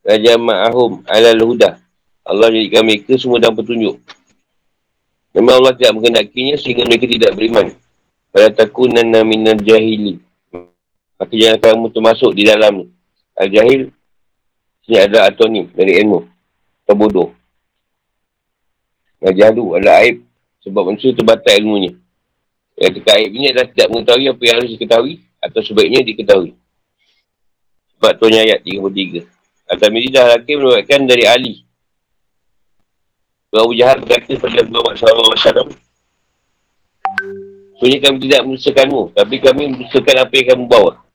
[0.02, 1.78] Raja Ma'ahum alal huda.
[2.26, 4.02] Allah jadikan mereka semua dalam petunjuk.
[5.38, 7.78] Memang Allah tidak mengendakinya sehingga mereka tidak beriman.
[8.34, 10.18] Pada takunan minal jahili.
[11.18, 12.86] Maka jangan kamu termasuk di dalam
[13.34, 13.90] Al-Jahil.
[14.86, 16.30] Sini ada atonim dari ilmu.
[16.86, 17.34] Terbodoh.
[19.26, 20.22] Al-Jahlu adalah aib.
[20.62, 21.98] Sebab manusia terbatas ilmunya.
[22.78, 25.14] Yang dekat aib ini adalah tidak mengetahui apa yang harus diketahui.
[25.42, 26.52] Atau sebaiknya diketahui.
[27.98, 29.26] Sebab tuanya ayat 33.
[29.74, 31.54] Al-Tamiri dah hakim merupakan dari Ali.
[33.58, 35.74] Abu Jahal berkata pada Muhammad SAW.
[37.82, 39.02] Sebenarnya kami tidak menusakanmu.
[39.18, 41.07] Tapi kami menusakan apa yang kamu bawa.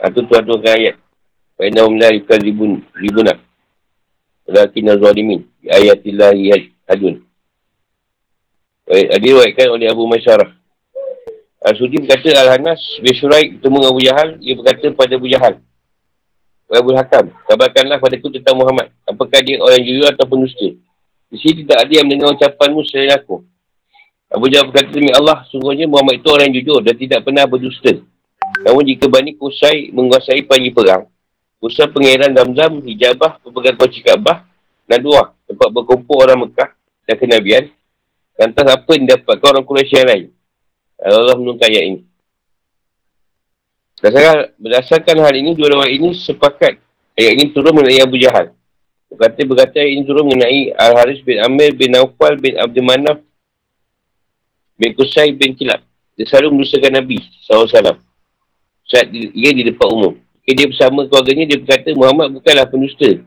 [0.00, 0.96] Itu tuan-tuan ayat.
[1.54, 3.38] Fa'inna umla yukal ribun, ribunak.
[4.50, 5.46] Walakin al-zalimin.
[5.62, 7.22] Ayatillahi hadun.
[8.90, 10.50] Diriwayatkan oleh Abu Masyarah.
[11.64, 14.28] Al-Sudi berkata Al-Hanas bin Syuraik bertemu Abu Jahal.
[14.36, 15.54] Dia berkata pada Abu Jahal.
[16.74, 18.90] Abu Hakam, kabarkanlah pada ku tentang Muhammad.
[19.06, 20.74] Apakah dia orang jujur atau penusta?
[21.30, 23.46] Di sini tidak ada yang mendengar ucapanmu selain aku.
[24.32, 28.02] Abu Jawab berkata demi Allah, sungguhnya Muhammad itu orang yang jujur dan tidak pernah berdusta.
[28.64, 31.04] Namun jika Bani Kusai menguasai panji perang,
[31.60, 34.44] usaha pengeran Zamzam, hijabah, pepegang kunci Kaabah,
[34.88, 36.72] dan dua tempat berkumpul orang Mekah
[37.04, 37.64] dan kenabian,
[38.36, 40.26] lantas apa yang dapatkan orang Quraisy yang lain?
[41.00, 42.00] Allah menunggu ayat ini.
[44.00, 46.76] Berdasarkan, berdasarkan hal ini, dua orang ini sepakat
[47.16, 48.52] ayat ini turun mengenai Abu Jahal.
[49.08, 53.18] Berkata berkata ayat ini turun mengenai Al-Haris bin Amir bin Naufal bin Abdul Manaf
[54.76, 55.80] bin Qusay bin Kilab.
[56.14, 57.18] Dia selalu menusakan Nabi
[57.48, 58.03] SAW.
[58.84, 60.14] Saat dia di depan umum.
[60.44, 63.24] Okay, dia bersama keluarganya, dia berkata Muhammad bukanlah penusta.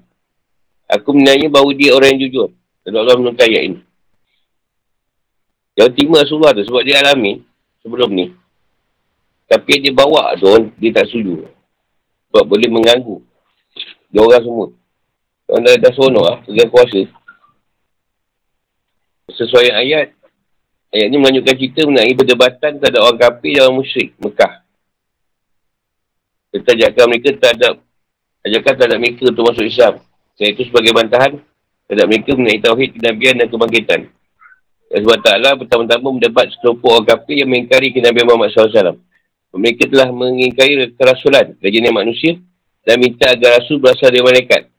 [0.86, 2.50] Aku menanya bahawa dia orang yang jujur.
[2.86, 3.80] Dan Allah menunggu ayat ini.
[5.78, 7.42] Jangan terima Rasulullah tu sebab dia alami
[7.86, 8.34] sebelum ni.
[9.50, 11.46] Tapi dia bawa tu, dia tak setuju.
[12.30, 13.18] Sebab boleh mengganggu.
[14.14, 14.68] Dia orang semua.
[15.48, 17.02] Kalau dah, dah seronok lah, pegang kuasa.
[19.32, 20.12] Sesuai ayat,
[20.92, 24.67] ayat ni menunjukkan cerita mengenai perdebatan terhadap orang kafir dan orang musyrik Mekah.
[26.62, 27.74] Kita ajakkan mereka terhadap,
[28.46, 29.94] ajakkan terhadap mereka untuk masuk Islam.
[30.38, 31.34] Selain itu sebagai bantahan,
[31.86, 34.02] terhadap mereka mengenai tauhid, kenabian dan kebangkitan.
[34.88, 38.96] Dan sebab taklah pertama-tama mendapat sekelompok orang kafir yang mengingkari kenabian Muhammad SAW.
[39.58, 42.38] Mereka telah mengingkari kerasulan jenis manusia
[42.88, 44.70] dan minta agar rasul berasal dari malaikat.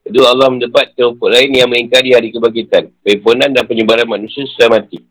[0.00, 5.04] Kedua Allah mendapat kelompok lain yang mengingkari hari kebangkitan, perhimpunan dan penyebaran manusia setelah mati.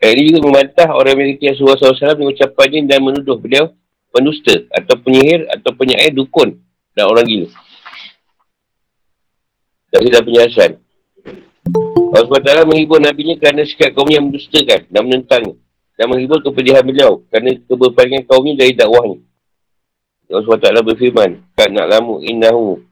[0.00, 3.68] Kali ini juga membantah orang Amerika yang suruh SAW dengan ucapannya dan menuduh beliau
[4.10, 6.58] penusta atau penyihir atau penyair dukun
[6.94, 7.48] dan orang gila.
[9.90, 10.70] Dan tidak penjelasan.
[12.10, 15.54] Allah SWT menghibur Nabi nya kerana sikap kaumnya yang mendustakan dan menentangnya.
[15.94, 19.18] Dan menghibur kepedihan beliau kerana keberpalingan kaumnya dari dakwahnya.
[20.30, 22.82] Allah SWT berfirman, Kat nak lamu innahu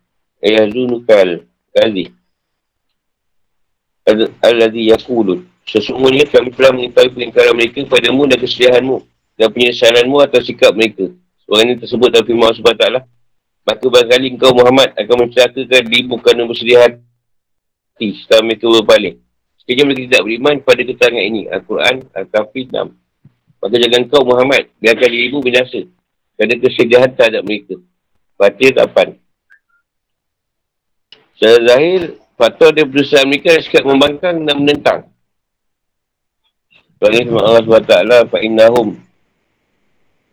[0.43, 2.15] ayazunukal kali.
[4.43, 5.47] Al-Ladhi yakulun.
[5.69, 9.05] Sesungguhnya kami telah mengetahui pelingkaran mereka padamu dan kesedihanmu
[9.39, 11.15] dan penyesalanmu atas sikap mereka.
[11.47, 12.87] Orang ini tersebut dalam firman Allah SWT.
[13.65, 19.17] Maka barangkali engkau Muhammad akan mencelakakan dirimu kerana bersedia hati setelah mereka berpaling.
[19.63, 21.43] Sekiranya mereka tidak beriman kepada keterangan ini.
[21.47, 22.91] Al-Quran, Al-Kafir 6.
[23.59, 25.81] Maka jangan kau Muhammad, biarkan dirimu binasa.
[26.35, 27.75] Kerana kesedihan terhadap mereka.
[28.35, 29.15] Fatir 8.
[31.39, 32.01] Secara zahir,
[32.35, 35.01] faktor dia berusaha mereka adalah sikap membangkang dan menentang.
[36.99, 37.95] Sebab Allah SWT,
[38.35, 39.08] fa'innahum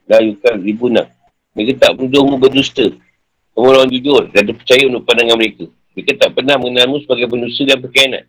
[0.05, 1.09] la yukal ribuna.
[1.55, 2.91] Mereka tak menuduhmu berdusta.
[3.55, 5.65] Kamu orang jujur dan terpercaya untuk pandangan mereka.
[5.95, 8.23] Mereka tak pernah mengenalmu sebagai pendusta dan perkhianat.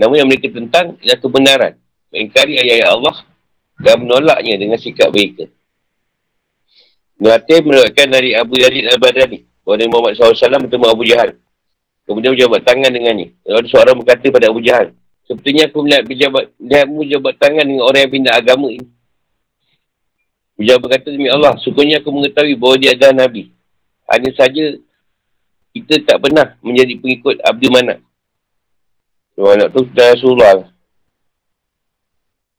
[0.00, 1.72] Namun yang mereka tentang ialah kebenaran.
[2.08, 3.16] Mengingkari ayat-ayat Allah
[3.76, 5.44] dan menolaknya dengan sikap mereka.
[7.20, 9.44] Nuhatir menerangkan dari Abu Yazid Al-Badani.
[9.64, 11.30] Bahawa Nabi Muhammad SAW bertemu Abu Jahal.
[12.06, 13.34] Kemudian berjabat tangan dengannya.
[13.44, 14.94] Lalu ada seorang berkata pada Abu Jahal.
[15.26, 18.86] Sepertinya aku melihat berjabat, melihatmu jabat tangan dengan orang yang pindah agama ini.
[20.56, 23.52] Abu Jahal berkata, Demi Allah, sukunya aku mengetahui bahawa dia adalah Nabi.
[24.08, 24.80] Hanya saja
[25.76, 28.00] kita tak pernah menjadi pengikut Abdul Manat.
[29.36, 30.72] So, anak tu dah Rasulullah.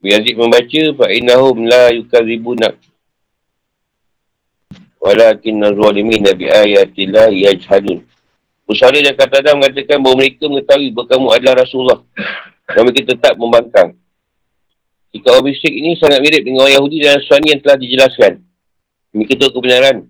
[0.06, 2.78] Yazid membaca, Fa'inahum la yukazibunak.
[5.02, 8.06] Walakin nazwalimi nabi ayatillah yajhadun.
[8.70, 12.00] Musara dan kata mengatakan bahawa mereka mengetahui bahawa kamu adalah Rasulullah.
[12.70, 13.98] Dan mereka tetap membangkang.
[15.18, 18.32] Jika orang bisik ini sangat mirip dengan orang Yahudi dan Nasrani yang telah dijelaskan.
[19.18, 20.06] Mereka tahu kebenaran.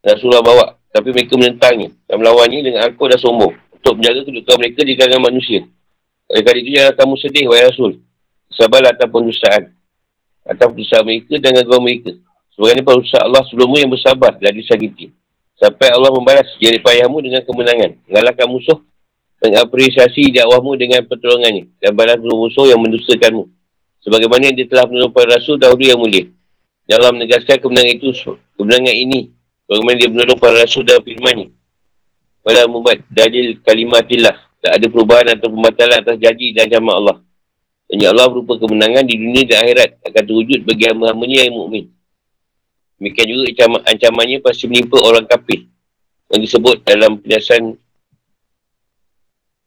[0.00, 0.66] Rasulullah bawa.
[0.88, 3.52] Tapi mereka menentangnya dan melawannya dengan angkuh dan sombong.
[3.76, 5.60] Untuk menjaga kedudukan mereka di kalangan manusia.
[6.32, 7.90] Oleh kerana itu, jangan kamu sedih, wahai Rasul.
[8.56, 9.62] Sabarlah atas pendustaan.
[10.48, 12.12] Atas pendustaan mereka dan gangguan mereka.
[12.56, 15.12] Sebagai pendustaan Allah sebelummu yang bersabar dan disakiti.
[15.60, 18.00] Sampai Allah membalas jari payahmu dengan kemenangan.
[18.08, 18.80] Mengalahkan musuh
[19.40, 21.72] dan apresiasi dakwahmu dengan pertolongannya.
[21.80, 23.48] Dan balas musuh yang mendustakanmu.
[24.04, 26.28] Sebagaimana yang dia telah menolong para rasul dahulu yang mulia.
[26.84, 28.08] Dan Allah menegaskan kemenangan itu,
[28.56, 29.20] kemenangan ini.
[29.64, 31.52] Bagaimana dia menolong para rasul dalam firman
[32.44, 34.36] Pada membuat dalil kalimatillah.
[34.60, 37.16] Tak ada perubahan atau pembatalan atas janji dan ancaman Allah.
[37.88, 41.84] Dan Allah berupa kemenangan di dunia dan akhirat akan terwujud bagi hamba-hambanya yang mukmin.
[43.00, 45.64] Demikian juga ancaman, ancamannya pasti menimpa orang kafir.
[46.28, 47.80] Yang disebut dalam penjelasan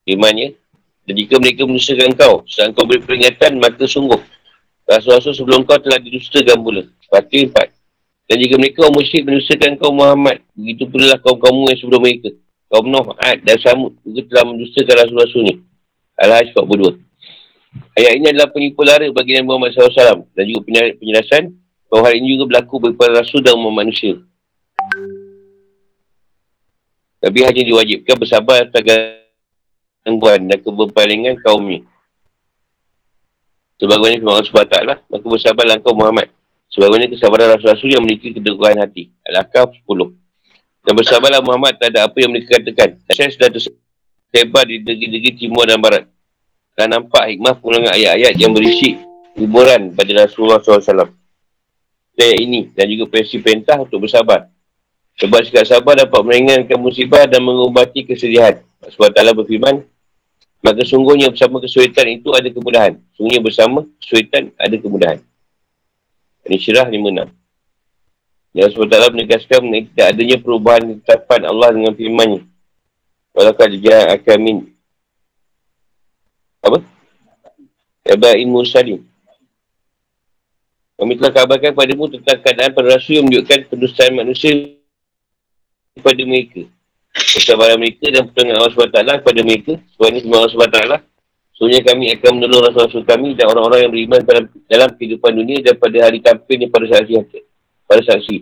[0.08, 0.56] firmannya.
[1.04, 4.20] Dan jika mereka menusakan kau, saat kau beri peringatan, maka sungguh.
[4.88, 6.84] Rasul-Rasul sebelum kau telah didustakan pula.
[7.12, 7.72] Fatih 4.
[8.32, 12.32] Dan jika mereka orang musyrik menusakan kau Muhammad, begitu pula lah kaum-kaum yang sebelum mereka.
[12.72, 15.56] Kaum Nuh, Ad dan Samud juga telah mendustakan Rasul-Rasulnya.
[16.24, 17.04] Al-Hajj 42.
[17.94, 20.62] Ayat ini adalah penipu lara bagi Nabi Muhammad SAW dan juga
[20.98, 21.44] penjelasan
[21.90, 24.18] bahawa hal ini juga berlaku bagi rasul dan umat manusia.
[27.22, 28.82] Tapi hanya diwajibkan bersabar atas
[30.04, 31.84] gangguan dan keberpalingan kaumnya.
[33.80, 36.30] Sebagaimana firman Allah SWT lah, maka bersabarlah kau Muhammad.
[36.72, 39.12] Sebagaimana kesabaran Rasul-Rasul yang memiliki kedeguan hati.
[39.28, 40.14] Al-Akaf 10.
[40.84, 43.00] Dan bersabarlah Muhammad tak ada apa yang mereka katakan.
[43.12, 46.06] Saya sudah tersebar di negeri-negeri timur dan barat.
[46.74, 48.98] Dan nampak hikmah pengulangan ayat-ayat yang berisi
[49.38, 51.14] hiburan pada Rasulullah SAW
[52.18, 54.50] ayat ini dan juga prinsip perintah untuk bersabar.
[55.18, 58.58] Sebab sikap sabar dapat meringankan musibah dan mengubati kesedihan.
[58.82, 59.86] Sebab Allah berfirman,
[60.64, 62.96] maka sungguhnya bersama kesulitan itu ada kemudahan.
[63.20, 65.20] Sungguhnya bersama kesulitan ada kemudahan.
[66.48, 67.28] Ini syirah 5-6.
[68.54, 72.42] Dan sebab Allah menegaskan mengenai tidak adanya perubahan ketetapan Allah dengan firmannya.
[73.34, 74.58] Walaupun dia akan min.
[76.64, 76.80] Apa?
[78.08, 79.04] Aba'in Mursalim.
[80.96, 84.78] Kami telah kabarkan padamu tentang keadaan para rasul yang menunjukkan pendustaan manusia
[85.98, 86.70] kepada mereka.
[87.14, 89.74] Kesabaran mereka dan pertolongan Allah SWT kepada mereka.
[89.94, 90.80] Sebab ini semua Allah SWT.
[91.54, 95.78] Sebenarnya kami akan menolong rasul-rasul kami dan orang-orang yang beriman dalam, dalam kehidupan dunia dan
[95.78, 97.14] pada hari tampil ni pada saksi
[97.86, 98.36] pada saksi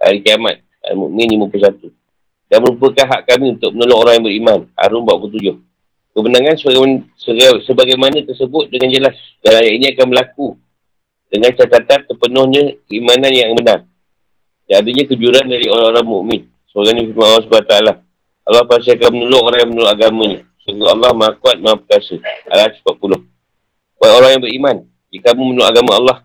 [0.00, 0.64] hari kiamat.
[0.88, 1.92] Al-Mu'min 51.
[2.48, 4.60] Dan merupakan hak kami untuk menolong orang yang beriman.
[4.80, 5.60] Arum 47.
[6.16, 6.96] Kebenangan sebagaimana,
[7.68, 9.16] sebagaimana tersebut dengan jelas.
[9.44, 10.56] Dan ayat ini akan berlaku
[11.28, 13.84] dengan catatan terpenuhnya keimanan yang benar.
[14.64, 16.42] Dan adanya kejuran dari orang-orang mukmin.
[16.68, 17.74] Ini firman Allah SWT.
[18.48, 20.40] Allah pasti akan menolong orang yang menolak agamanya.
[20.64, 22.20] Sungguh Allah maha kuat, maha perkasa.
[22.48, 23.24] Al-Hajj 40.
[23.96, 24.76] Buat orang yang beriman.
[25.08, 26.18] Jika kamu menolak agama Allah.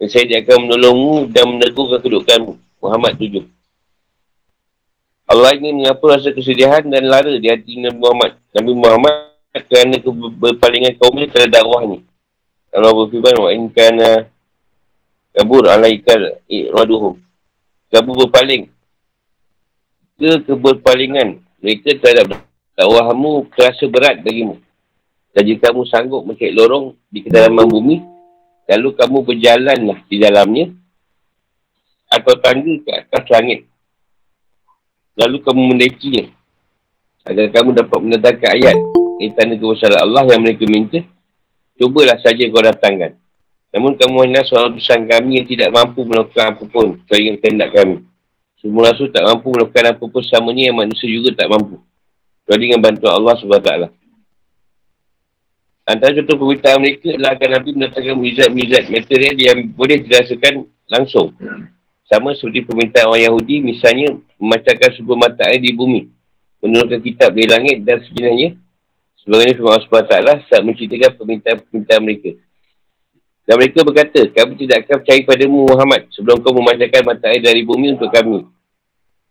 [0.00, 2.52] Dan saya dia akan menolongmu dan meneguhkan kedudukanmu.
[2.80, 3.44] Muhammad 7.
[5.24, 8.36] Allah ini mengapa rasa kesedihan dan lara di hati Nabi Muhammad.
[8.52, 9.14] Nabi Muhammad
[9.70, 9.96] kerana
[10.36, 12.04] berpalingan kaumnya terhadap dakwah ni.
[12.74, 14.28] Allah berfirman, wa in kana
[15.32, 17.22] kabur alaikal i'raduhum.
[17.88, 18.73] Kamu berpaling
[20.18, 21.42] ke keberpalingan?
[21.58, 22.44] Mereka terhadap
[22.76, 24.60] dakwahmu terasa berat bagimu.
[25.34, 27.96] Dan jika kamu sanggup mencari lorong di kedalaman bumi,
[28.70, 30.70] lalu kamu berjalanlah di dalamnya
[32.06, 33.60] atau tangga ke atas langit.
[35.18, 36.24] Lalu kamu mendekinya.
[37.24, 38.76] Agar kamu dapat mendatangkan ayat
[39.16, 41.00] ini tanda kebesaran Allah yang mereka minta
[41.80, 43.16] cubalah saja kau datangkan.
[43.72, 48.04] Namun kamu hanya seorang utusan kami yang tidak mampu melakukan apapun yang kehendak kami
[48.64, 51.84] semua rasul tak mampu melakukan apapun sama ni yang manusia juga tak mampu
[52.48, 53.92] kecuali dengan bantuan Allah SWT
[55.84, 61.36] Antara contoh permintaan mereka adalah agar Nabi mendatangkan mizat-mizat material yang boleh dirasakan langsung.
[62.08, 66.08] Sama seperti permintaan orang Yahudi, misalnya memancarkan sebuah mata air di bumi.
[66.64, 68.56] Menurunkan kitab dari langit dan sebenarnya.
[69.20, 70.16] Sebagainya firman Allah SWT
[70.48, 72.30] saat menceritakan permintaan-permintaan mereka.
[73.44, 77.60] Dan mereka berkata, kami tidak akan percaya padamu Muhammad sebelum kau memancarkan mata air dari
[77.60, 78.53] bumi untuk kami.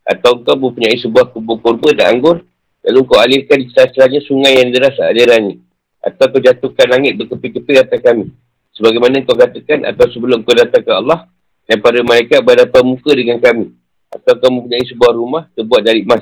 [0.04, 2.44] Atau kau mempunyai sebuah kubur kurba dan anggur,
[2.84, 5.64] lalu kau alirkan di setelahnya sungai yang deras alirannya.
[6.04, 8.28] Atau kau jatuhkan langit berkepi-kepi atas kami.
[8.76, 11.32] Sebagaimana kau katakan, atau sebelum kau datang ke Allah,
[11.64, 13.72] dan para mereka berhadapan muka dengan kami.
[14.12, 16.22] Atau kamu punya sebuah rumah terbuat dari emas.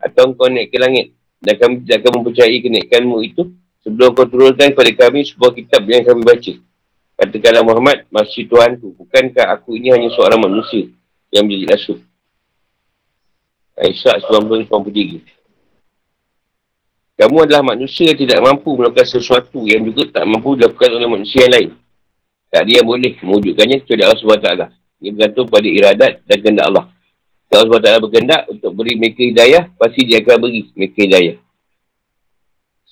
[0.00, 1.12] Atau kau naik ke langit.
[1.42, 3.42] Dan kami tidak akan mempercayai kenaikanmu itu.
[3.82, 6.52] Sebelum kau turunkan kepada kami sebuah kitab yang kami baca.
[7.16, 8.94] Katakanlah Muhammad, masih Tuhan tu.
[8.94, 10.86] Bukankah aku ini hanya seorang manusia
[11.34, 11.98] yang menjadi rasul?
[13.76, 15.20] Aisyah 90-93
[17.20, 21.44] Kamu adalah manusia yang tidak mampu melakukan sesuatu yang juga tak mampu dilakukan oleh manusia
[21.44, 21.70] yang lain.
[22.48, 24.48] Tak ada yang boleh mewujudkannya kecuali Allah SWT.
[25.04, 26.88] Ia bergantung pada iradat dan kehendak Allah.
[27.52, 31.36] Kalau Allah SWT berkehendak untuk beri mereka hidayah, pasti dia akan beri mereka hidayah.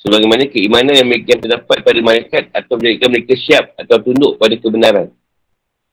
[0.05, 5.09] Sebagaimana keimanan yang mereka terdapat pada malaikat atau menjadikan mereka siap atau tunduk pada kebenaran.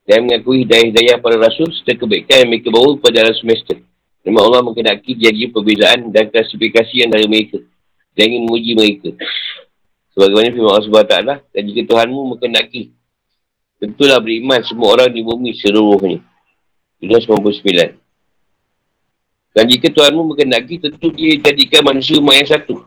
[0.04, 3.80] Dan mengakui hidayah-hidayah para rasul serta kebaikan yang mereka bawa kepada alam semesta.
[4.22, 7.58] Memang Allah mengenaki jadi perbezaan dan klasifikasi antara mereka.
[8.14, 9.10] Dan ingin menguji mereka.
[10.14, 11.16] Sebagaimana firman Allah SWT,
[11.56, 12.92] dan jika Tuhanmu mengenaki
[13.82, 16.22] Tentulah beriman semua orang di bumi seluruhnya.
[17.02, 17.98] Dunia 99.
[19.58, 22.78] Dan jika Tuhanmu mengendaki, tentu dia jadikan manusia umat yang satu.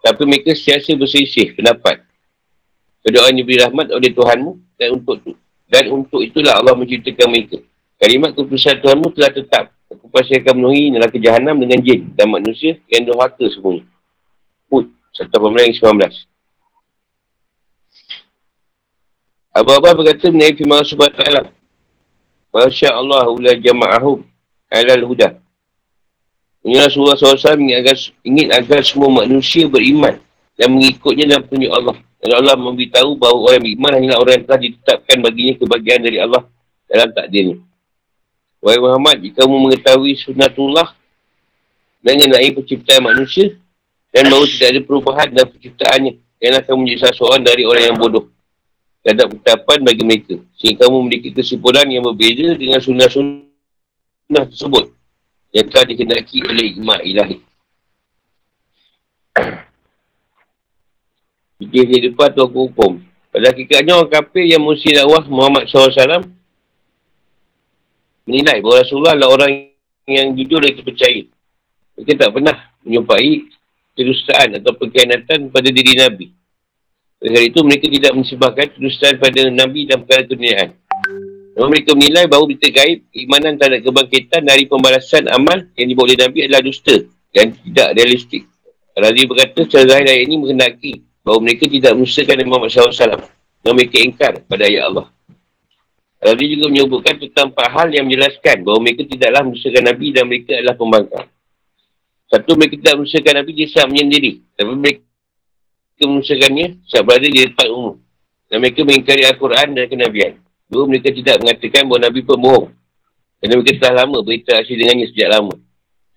[0.00, 2.00] Tapi mereka siasa berselisih pendapat.
[3.04, 5.20] Kedua orang diberi rahmat oleh Tuhanmu dan untuk
[5.68, 7.60] dan untuk itulah Allah menciptakan mereka.
[8.00, 9.64] Kalimat keputusan Tuhanmu telah tetap.
[9.88, 13.88] Aku pasti akan memenuhi neraka jahanam dengan jin dan manusia yang durhaka semuanya.
[14.68, 15.80] Hud 1.19.
[19.56, 21.22] Abu Abbas berkata mengenai firman SWT.
[22.52, 24.22] Masya Allah ula jama'ahum
[24.68, 25.40] alal huda.
[26.68, 27.96] Ini Rasulullah SAW ingin agar,
[28.28, 30.20] ingin agar semua manusia beriman
[30.58, 31.96] dan mengikutnya dalam petunjuk Allah.
[32.18, 36.42] Dan Allah memberitahu bahawa orang beriman hanyalah orang yang telah ditetapkan baginya kebahagiaan dari Allah
[36.90, 37.56] dalam takdirnya.
[38.58, 40.94] Wahai Muhammad, jika kamu mengetahui sunnatullah
[42.02, 43.54] mengenai penciptaan manusia
[44.10, 48.30] dan bahawa tidak ada perubahan dalam penciptaannya, yang akan menjadi seorang dari orang yang bodoh
[49.02, 50.36] terhadap ucapan bagi mereka.
[50.58, 54.94] Sehingga kamu memiliki kesimpulan yang berbeza dengan sunnah-sunnah tersebut
[55.54, 57.38] yang telah dikenaki oleh imak ilahi.
[61.58, 63.02] Fikir kehidupan atau hukum.
[63.34, 66.37] Pada hakikatnya orang kafir yang mesti dakwah Muhammad SAW
[68.28, 69.72] menilai bahawa Rasulullah adalah orang
[70.04, 71.24] yang jujur dan percaya.
[71.96, 73.48] Mereka tak pernah menyumpai
[73.96, 76.26] kedustaan atau pengkhianatan pada diri Nabi.
[77.24, 80.70] Oleh itu, mereka tidak mensebabkan kedustaan pada Nabi dan perkara keduniaan.
[81.58, 86.18] Namun mereka menilai bahawa berita gaib, keimanan terhadap kebangkitan dari pembalasan amal yang dibawa oleh
[86.22, 86.94] Nabi adalah dusta
[87.34, 88.46] dan tidak realistik.
[88.94, 90.92] Razi berkata, secara zahir ayat ini mengendaki
[91.26, 93.26] bahawa mereka tidak menyusahkan Muhammad SAW
[93.66, 95.06] yang mereka ingkar pada ayat Allah.
[96.18, 100.50] Dia juga menyebutkan tentang empat hal yang menjelaskan bahawa mereka tidaklah menyusahkan Nabi dan mereka
[100.58, 101.26] adalah pembangkang.
[102.28, 104.32] Satu, mereka tidak menyusahkan Nabi, dia saat menyendiri.
[104.58, 107.96] Tapi mereka menyusahkannya saat berada di tempat umum.
[108.50, 110.32] Dan mereka mengingkari Al-Quran dan kenabian.
[110.66, 112.66] Dua, mereka tidak mengatakan bahawa Nabi pembohong.
[113.38, 115.54] Kerana mereka telah lama berinteraksi dengannya sejak lama.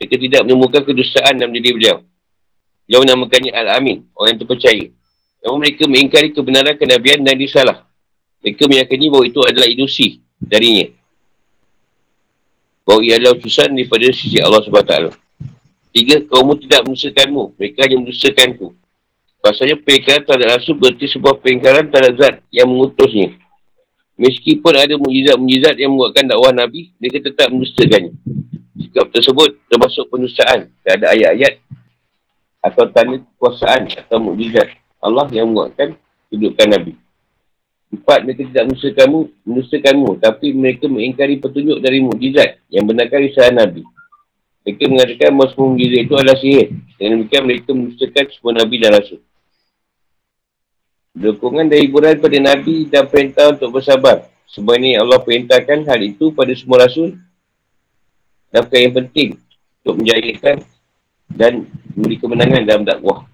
[0.01, 2.01] Mereka tidak menemukan kedustaan dalam diri beliau.
[2.89, 4.85] Beliau menamakannya Al-Amin, orang yang terpercaya.
[5.45, 7.85] Namun mereka mengingkari kebenaran kenabian dan disalah.
[8.41, 10.89] Mereka meyakini bahawa itu adalah ilusi darinya.
[12.81, 14.93] Bahawa ia adalah utusan daripada sisi Allah SWT.
[15.91, 17.53] Tiga, kaummu tidak menusakanmu.
[17.59, 18.73] Mereka hanya menusakanku.
[19.41, 23.33] Pasalnya pengingkaran terhadap Rasul berarti sebuah pengingkaran terhadap zat yang mengutusnya.
[24.21, 28.13] Meskipun ada mujizat-mujizat yang membuatkan dakwah Nabi, mereka tetap menusakannya.
[28.77, 31.53] Sikap tersebut termasuk penustaan terhadap ayat-ayat
[32.61, 34.69] atau tanda kekuasaan atau mujizat
[35.01, 35.97] Allah yang menguatkan
[36.29, 36.93] kedudukan Nabi.
[37.91, 43.83] Empat, mereka tidak menusakanmu, menusakanmu, tapi mereka mengingkari petunjuk dari mukjizat yang benarkan risalah Nabi.
[44.63, 46.67] Mereka mengatakan semua mukjizat itu adalah sihir.
[46.95, 49.19] Dengan demikian mereka menusakan semua Nabi dan Rasul.
[51.11, 54.23] Dukungan dari hiburan pada Nabi dan perintah untuk bersabar.
[54.47, 57.19] Sebab ini Allah perintahkan hal itu pada semua Rasul.
[58.51, 59.29] Dan yang penting
[59.83, 60.63] untuk menjayakan
[61.27, 63.27] dan memberi kemenangan dalam dakwah.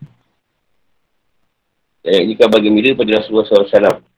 [2.01, 4.16] Ayat ini kabar gembira pada Rasulullah SAW.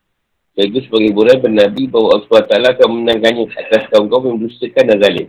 [0.58, 4.98] Itu sebagai hiburan pada Nabi bahawa Allah SWT akan menangkannya atas kaum-kaum yang mendustakan dan
[5.00, 5.28] zalim.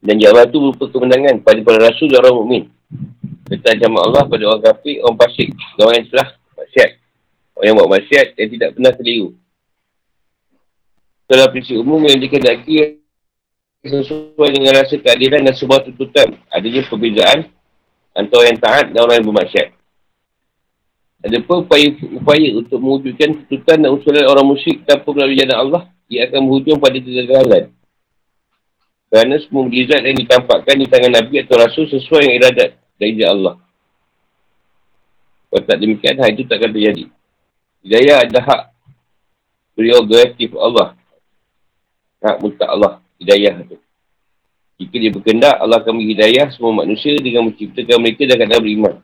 [0.00, 2.64] Dan jawab itu berupa kemenangan pada para rasul dan orang mukmin.
[3.46, 5.48] Serta jamaah Allah pada orang kafir, orang pasik,
[5.78, 6.90] orang yang telah maksiat.
[7.54, 9.28] Orang yang buat maksiat yang tidak pernah keliru.
[11.22, 12.98] Setelah prinsip umum yang dikendaki
[13.84, 16.36] sesuai dengan rasa keadilan dan sebuah tuntutan.
[16.50, 17.38] Adanya perbezaan
[18.16, 19.79] antara yang taat dan orang yang bermaksiat.
[21.20, 25.82] Ada pun upaya, upaya untuk mewujudkan tuntutan dan usulan orang musyrik tanpa melalui jalan Allah,
[26.08, 27.64] ia akan berhujung pada kegagalan.
[29.10, 33.58] Kerana semua mujizat yang ditampakkan di tangan Nabi atau Rasul sesuai dengan iradat dari Allah.
[35.50, 37.10] Kalau tak demikian, hal itu takkan terjadi.
[37.82, 38.62] Hidayah adalah hak
[39.74, 40.94] prerogatif Allah.
[42.22, 43.02] Hak mutak Allah.
[43.18, 43.76] Hidayah itu.
[44.80, 48.94] Jika dia berkendak, Allah akan beri hidayah semua manusia dengan menciptakan mereka dan keadaan beriman.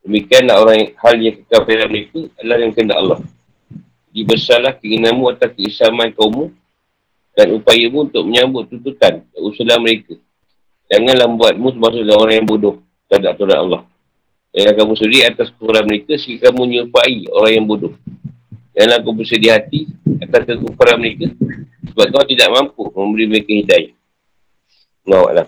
[0.00, 3.20] Demikianlah orang yang, hal yang pada mereka adalah yang kena Allah.
[4.10, 6.50] Jadi besarlah keinginanmu atas keislaman kaummu
[7.36, 10.18] dan upayamu untuk menyambut tuntutan dan usulan mereka.
[10.90, 12.74] Janganlah membuatmu termasuk dalam orang yang bodoh
[13.06, 13.82] terhadap aturan Allah.
[14.50, 17.94] Jangan kamu sedih atas kekurangan mereka sehingga kamu menyerupai orang yang bodoh.
[18.74, 19.80] Janganlah kamu bersedih hati
[20.18, 21.26] atas kekurangan mereka
[21.86, 23.92] sebab kau tidak mampu memberi mereka hidayah.
[25.06, 25.46] Allah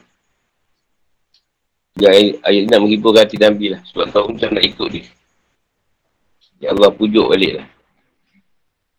[2.01, 3.80] Ya, ayat, ayat nak menghibur hati Nabi lah.
[3.93, 5.05] Sebab kau macam nak ikut dia.
[6.62, 7.66] Ya Allah pujuk balik lah.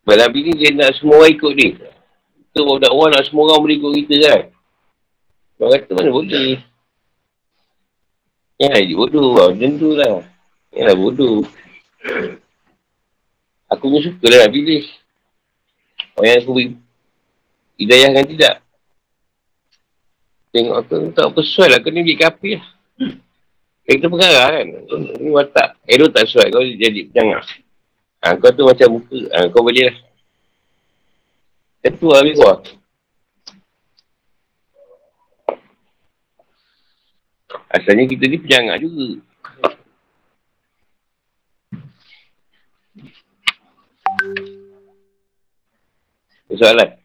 [0.04, 1.70] Sebab Nabi ni dia nak semua orang ikut dia.
[1.74, 4.42] Kita bawa dakwah nak semua orang boleh ikut kita kan.
[5.58, 6.60] Kau kata mana boleh.
[8.62, 9.48] Ya, dia bodoh lah.
[9.50, 10.22] Macam tu lah.
[10.70, 11.42] Ya lah bodoh.
[13.74, 14.84] Aku pun suka lah nak pilih.
[16.14, 16.66] Orang yang aku beri
[17.80, 18.54] hidayah kan tidak.
[20.54, 21.80] Tengok aku tak persuai lah.
[21.82, 22.73] Kena beli kapi lah.
[23.84, 24.66] Eh, kita pengarah kan.
[25.20, 25.76] Ini watak.
[25.84, 26.48] Elok tak sesuai.
[26.48, 27.44] Kau jadi penyangar.
[28.24, 29.20] Ha, kau tu macam muka.
[29.36, 29.96] Ha, kau boleh lah.
[31.84, 32.60] Lah lebih kuat.
[37.68, 39.20] Asalnya kita ni penyangar juga.
[46.54, 47.03] Soalan?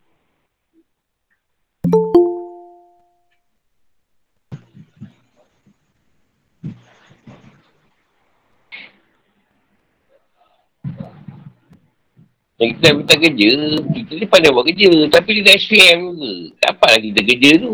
[12.59, 13.49] Yang kita minta kerja,
[13.95, 14.91] kita ni pandai buat kerja.
[15.07, 16.31] Tapi dia dah SPM juga.
[16.59, 17.73] Tak apa lah kita kerja tu.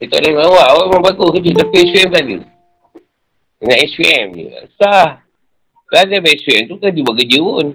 [0.00, 0.62] Dia tak boleh bawa.
[0.72, 1.50] Awak memang bagus kerja.
[1.60, 2.38] Tapi SPM tak ada.
[3.60, 4.44] Dengan SPM ni.
[4.80, 5.20] Sah.
[5.92, 7.66] Kalau ada SPM tu kan dia buat kerja pun.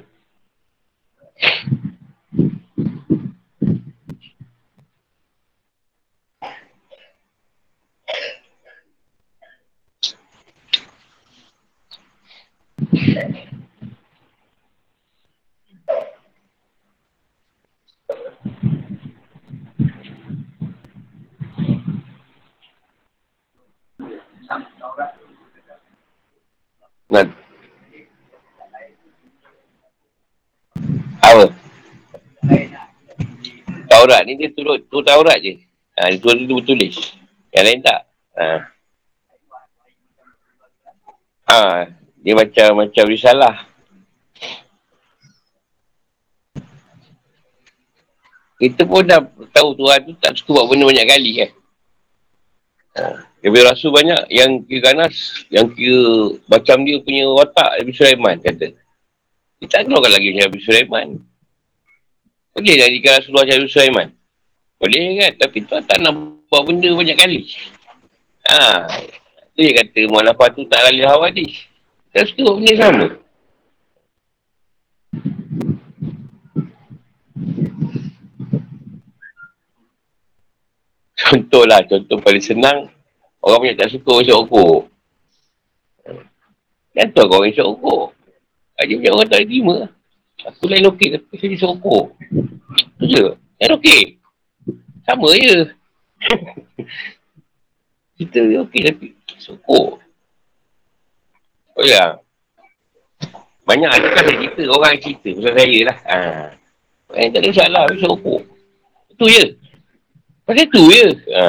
[27.15, 27.31] Nah.
[31.23, 31.47] Apa?
[33.87, 35.55] Taurat ni dia turut, tu Taurat je.
[35.95, 37.15] Ha, dia turut dia tulis.
[37.55, 37.99] Yang lain tak.
[38.35, 38.47] Ha.
[41.47, 41.87] ha.
[42.19, 43.63] dia macam macam risalah.
[48.59, 49.23] Kita pun dah
[49.55, 51.51] tahu Tuhan tu tak suka buat benda banyak kali kan.
[52.99, 53.03] Ha.
[53.45, 58.73] Nabi Rasul banyak yang kira ganas, yang kira macam dia punya watak Nabi Sulaiman kata.
[59.61, 61.07] Kita tak tahu lagi macam Nabi Sulaiman.
[62.57, 64.07] Boleh jadikan Rasulullah macam Nabi Sulaiman.
[64.81, 65.31] Boleh kan?
[65.45, 66.13] Tapi tu tak nak
[66.49, 67.45] buat benda banyak kali.
[68.49, 68.89] Ha.
[69.53, 71.69] Dia kata mualafah tu tak lalih hawadis.
[72.17, 73.07] Tak suka buat benda sama.
[81.13, 82.94] Contohlah, contoh paling senang.
[83.45, 84.81] Orang punya tak suka orang syokok.
[86.97, 88.09] Kan tu orang syokok.
[88.81, 89.77] Aja punya orang tak terima.
[90.49, 92.05] Aku lain okey tapi saya syokok.
[92.97, 93.37] Tu je.
[93.61, 94.17] Kan okey.
[95.05, 95.57] Sama je.
[98.17, 100.01] Kita okey tapi syokok.
[101.77, 102.17] Oh ya.
[103.69, 104.63] Banyak ada kan saya cerita.
[104.73, 105.29] Orang yang cerita.
[105.37, 105.97] Pasal saya lah.
[106.09, 106.17] Ha.
[107.13, 107.85] Yang tak ada salah.
[107.93, 108.41] Syokok.
[109.13, 109.45] Itu je.
[110.49, 111.05] Pasal tu je.
[111.29, 111.45] Ha.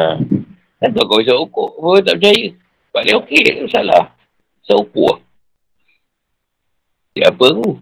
[0.77, 1.73] Kan tu kau isap ukur.
[1.77, 2.53] Kau tak percaya.
[2.93, 3.41] Sebab dia okey.
[3.65, 4.05] Tak salah.
[4.61, 5.27] Isap ukur lah.
[7.17, 7.81] Dia apa tu?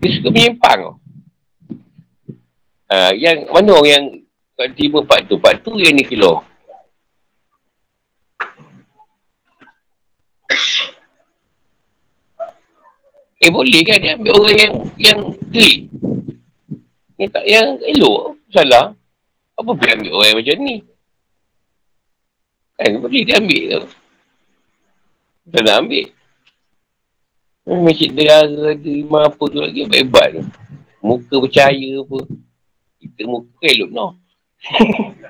[0.00, 0.96] Dia suka menyimpang.
[2.88, 4.04] Ha, yang mana orang yang
[4.56, 5.36] kau terima part tu?
[5.36, 6.40] Part tu yang ni kilo.
[13.38, 15.20] Eh boleh kan dia ambil orang yang yang
[15.52, 15.92] klik.
[17.20, 18.37] Yang tak yang elok.
[18.48, 18.96] Salah.
[19.58, 20.76] Apa boleh ambil orang macam ni?
[22.78, 23.82] Kan boleh dia ambil tu.
[25.50, 26.06] Tak nak ambil.
[27.68, 30.42] Masjid negara terima apa tu lagi hebat tu.
[31.04, 32.18] Muka percaya apa.
[33.02, 34.06] Kita muka elok no.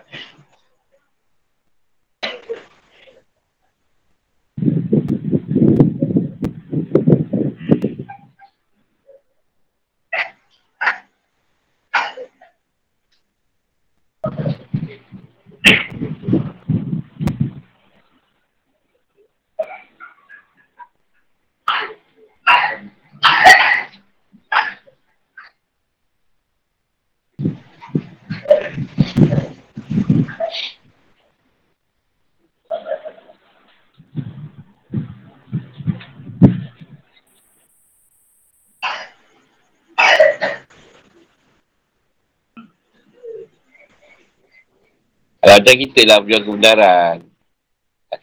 [45.69, 47.29] Ada kita lah jual kebenaran.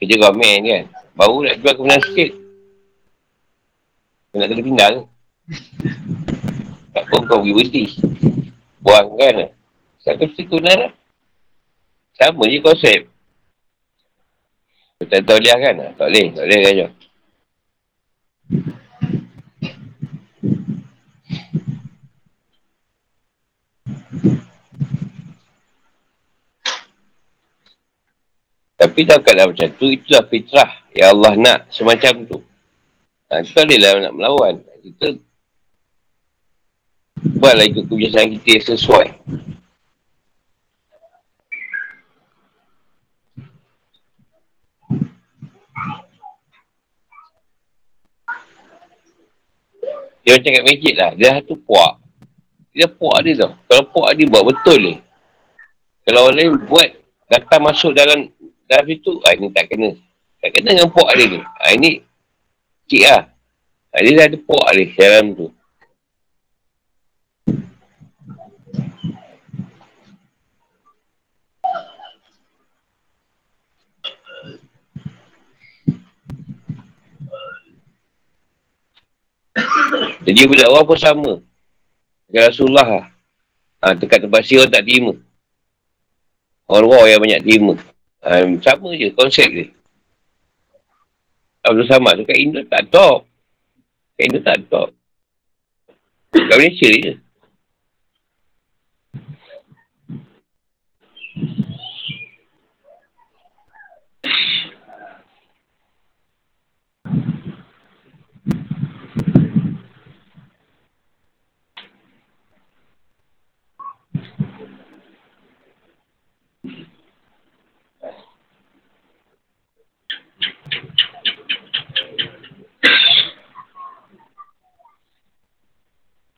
[0.01, 0.83] Kerja komen kan.
[1.13, 2.33] Baru nak jual kebenaran sikit.
[4.33, 5.01] Nak kena pindah ke?
[6.89, 7.83] Tak pun kau pergi berhenti.
[8.81, 9.53] Buang kan.
[10.01, 10.89] Satu mesti kebenaran.
[12.17, 13.01] Sama je konsep.
[15.05, 15.93] Tak lihat kan?
[16.01, 16.33] Tak boleh.
[16.33, 16.89] Tak boleh kan
[28.85, 32.37] Tapi dalam keadaan macam tu, itulah fitrah yang Allah nak semacam tu.
[33.33, 34.55] Ha, kita bolehlah nak melawan.
[34.85, 35.17] Kita
[37.41, 39.07] buatlah ikut kebiasaan kita yang sesuai.
[50.21, 51.11] Dia macam kat masjid lah.
[51.17, 51.93] Dia satu puak.
[52.69, 53.57] Dia puak dia tau.
[53.65, 54.93] Kalau puak dia buat betul ni.
[56.05, 56.89] Kalau orang lain buat
[57.33, 58.29] datang masuk dalam
[58.65, 59.93] dalam situ, ah, ini tak kena.
[60.41, 61.39] Tak kena dengan puak dia ni.
[61.41, 62.01] Ah, ini
[62.89, 63.21] cik lah.
[63.93, 65.47] Ah, dia dah ada puak dia dalam tu.
[80.25, 81.33] Jadi budak orang pun sama.
[82.25, 83.05] Dengan Rasulullah lah.
[83.85, 85.13] Ha, dekat tempat siapa tak terima.
[86.65, 87.73] Orang-orang yang banyak terima.
[88.25, 89.69] Um, sama je konsep dia.
[91.65, 93.25] Abdul Samad tu kat Indo tak top.
[94.17, 94.89] Kat Indo tak top.
[96.33, 97.13] Kat Malaysia je.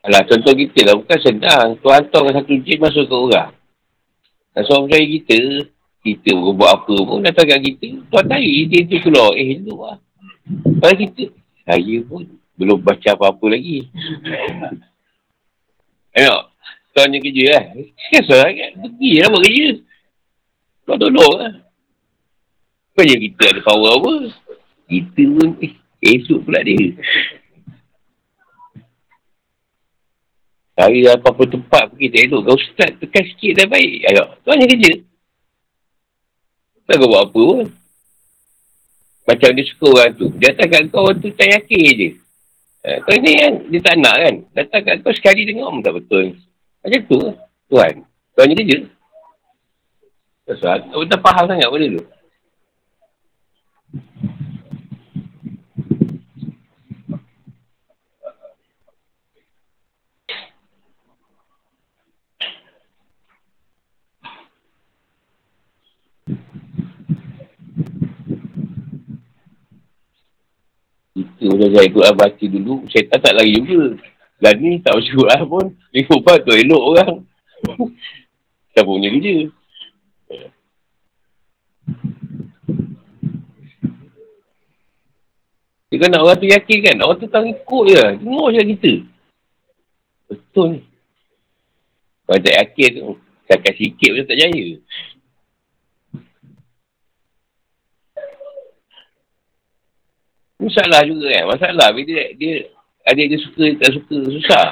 [0.08, 0.94] Alah, contoh kita lah.
[0.96, 1.76] Bukan sedang.
[1.84, 3.52] Tuan hantar satu jin masuk ke orang.
[4.56, 5.38] Dan seorang percaya kita,
[6.00, 7.88] kita buat apa pun datang kat kita.
[8.08, 9.36] Tuan tahu dia tu keluar.
[9.36, 10.00] Eh, lu lah.
[10.80, 11.28] Pada kita,
[11.68, 12.24] saya pun
[12.58, 13.86] Belum baca apa-apa lagi.
[16.16, 16.42] Tengok.
[16.90, 17.64] Tuan ni kerja lah.
[18.10, 18.70] Kesal kan.
[18.82, 19.68] Pergi lah buat kerja.
[20.82, 21.54] Kau tolong lah.
[22.96, 24.12] Bukannya kita ada power apa.
[24.90, 26.98] Kita pun eh, esok pula dia.
[30.78, 32.40] Cari apa-apa tempat pergi tak elok.
[32.46, 33.98] Kau start tekan sikit dah baik.
[34.14, 34.92] Ayo, tu hanya kerja.
[36.86, 37.66] Tak kau buat apa pun.
[39.26, 40.30] Macam dia suka orang tu.
[40.38, 42.08] Dia datang kat kau, orang tu tak yakin je.
[42.86, 44.34] Uh, kau ni kan, dia tak nak kan.
[44.54, 46.24] Datang kat kau sekali tengok pun tak betul.
[46.86, 47.20] Macam tu
[47.74, 47.94] Tuhan.
[48.06, 48.78] Tu hanya kerja.
[50.46, 52.04] Sebab kau tak faham sangat benda tu.
[71.18, 73.96] Kita macam saya ikut baca dulu, syaitan tak lari juga.
[74.38, 77.14] Dan ni tak baca Quran pun, ikut part tu elok orang.
[78.74, 79.36] tak punya kerja.
[85.88, 88.04] Dia kan nak orang tu yakin kan, orang tu tak ikut je.
[88.20, 88.92] Tengok je kita.
[90.28, 90.80] Betul ni.
[92.28, 93.08] Kalau tak yakin tu,
[93.48, 94.66] cakap sikit pun tak jaya.
[100.58, 101.44] Masalah juga kan.
[101.54, 102.54] Masalah bila dia, dia
[103.06, 104.68] ada dia suka, tak suka, susah.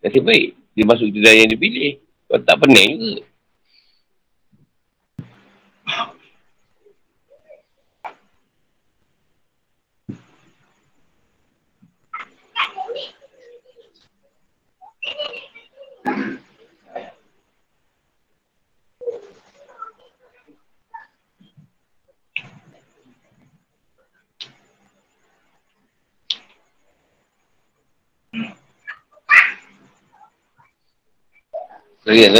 [0.00, 0.56] Nasib baik.
[0.72, 1.92] Dia masuk jalan yang dia pilih.
[2.30, 3.29] Kalau tak pening juga.
[32.10, 32.34] Lagi kan?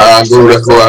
[0.00, 0.88] Ah, aku dah keluar